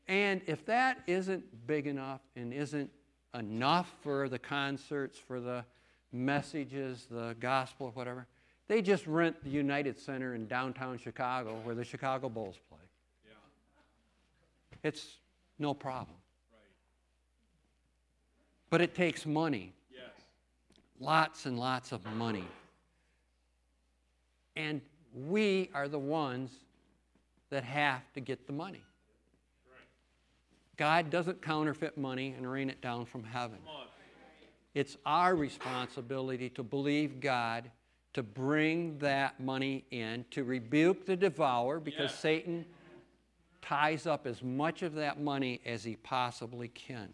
[0.08, 2.90] And if that isn't big enough and isn't
[3.34, 5.64] enough for the concerts, for the
[6.12, 8.26] messages, the gospel, whatever,
[8.68, 12.78] they just rent the United Center in downtown Chicago where the Chicago Bulls play.
[13.26, 14.88] Yeah.
[14.88, 15.18] It's
[15.58, 16.16] no problem.
[16.52, 16.60] Right.
[18.70, 19.72] But it takes money.
[19.92, 20.10] Yes.
[20.98, 22.46] Lots and lots of money.
[24.56, 24.80] And
[25.14, 26.50] we are the ones
[27.50, 28.82] that have to get the money.
[30.76, 33.58] God doesn't counterfeit money and rain it down from heaven.
[34.74, 37.70] It's our responsibility to believe God,
[38.14, 42.16] to bring that money in, to rebuke the devourer, because yeah.
[42.16, 42.64] Satan
[43.60, 47.08] ties up as much of that money as he possibly can.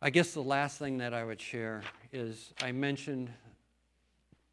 [0.00, 1.82] I guess the last thing that I would share
[2.12, 3.30] is I mentioned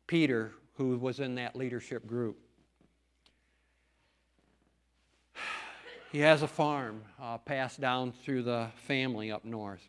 [0.07, 2.38] Peter, who was in that leadership group.
[6.11, 9.88] He has a farm uh, passed down through the family up north.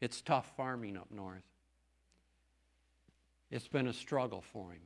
[0.00, 1.42] It's tough farming up north.
[3.50, 4.82] It's been a struggle for him.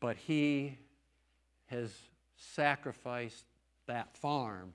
[0.00, 0.78] But he
[1.66, 1.90] has
[2.36, 3.44] sacrificed
[3.86, 4.74] that farm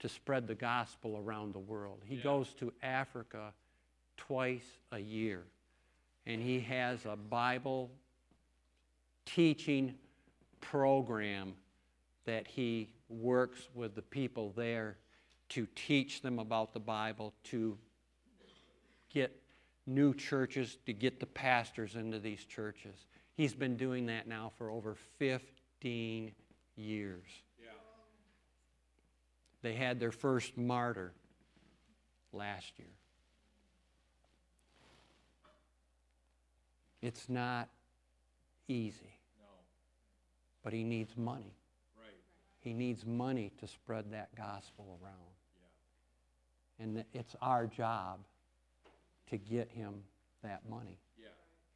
[0.00, 2.02] to spread the gospel around the world.
[2.04, 2.22] He yeah.
[2.22, 3.52] goes to Africa
[4.16, 5.44] twice a year
[6.26, 7.90] and he has a Bible
[9.26, 9.94] teaching
[10.60, 11.54] program
[12.24, 14.98] that he works with the people there
[15.48, 17.76] to teach them about the Bible, to
[19.12, 19.34] get
[19.86, 23.06] new churches, to get the pastors into these churches.
[23.36, 26.32] He's been doing that now for over 15
[26.76, 27.24] years.
[27.58, 27.70] Yeah.
[29.62, 31.12] They had their first martyr
[32.32, 32.88] last year.
[37.02, 37.68] It's not
[38.68, 39.14] easy.
[39.38, 39.46] No.
[40.62, 41.54] But he needs money.
[41.98, 42.14] Right.
[42.60, 45.14] He needs money to spread that gospel around.
[46.78, 46.84] Yeah.
[46.84, 48.18] And it's our job
[49.30, 49.94] to get him
[50.42, 50.98] that money.
[51.18, 51.28] Yeah.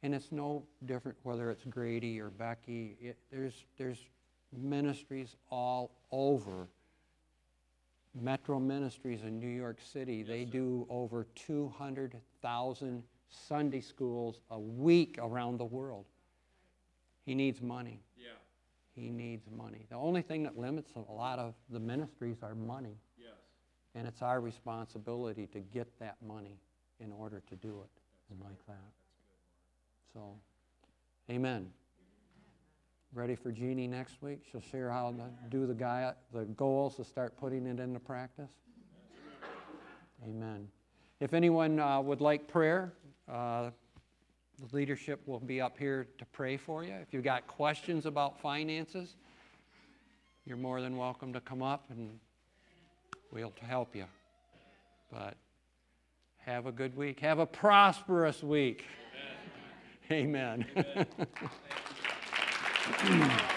[0.03, 2.97] And it's no different whether it's Grady or Becky.
[3.01, 3.99] It, there's, there's
[4.55, 6.67] ministries all over.
[8.19, 10.51] Metro Ministries in New York City, yes, they sir.
[10.51, 16.05] do over 200,000 Sunday schools a week around the world.
[17.25, 17.99] He needs money.
[18.17, 18.27] Yeah.
[18.95, 19.85] He needs money.
[19.89, 22.97] The only thing that limits a lot of the ministries are money.
[23.17, 23.31] Yes.
[23.95, 26.59] And it's our responsibility to get that money
[26.99, 28.91] in order to do it and like that.
[30.13, 30.35] So,
[31.29, 31.69] amen.
[33.13, 34.39] Ready for Jeannie next week?
[34.51, 38.51] She'll share how to do the guy the goals to start putting it into practice.
[40.27, 40.67] Amen.
[41.19, 42.93] If anyone uh, would like prayer,
[43.31, 43.69] uh,
[44.59, 46.93] the leadership will be up here to pray for you.
[46.93, 49.15] If you've got questions about finances,
[50.45, 52.19] you're more than welcome to come up and
[53.31, 54.05] we'll help you.
[55.11, 55.35] But
[56.45, 57.19] have a good week.
[57.21, 58.85] Have a prosperous week.
[60.11, 60.65] Amen.
[60.77, 61.07] Amen.
[63.05, 63.31] Amen.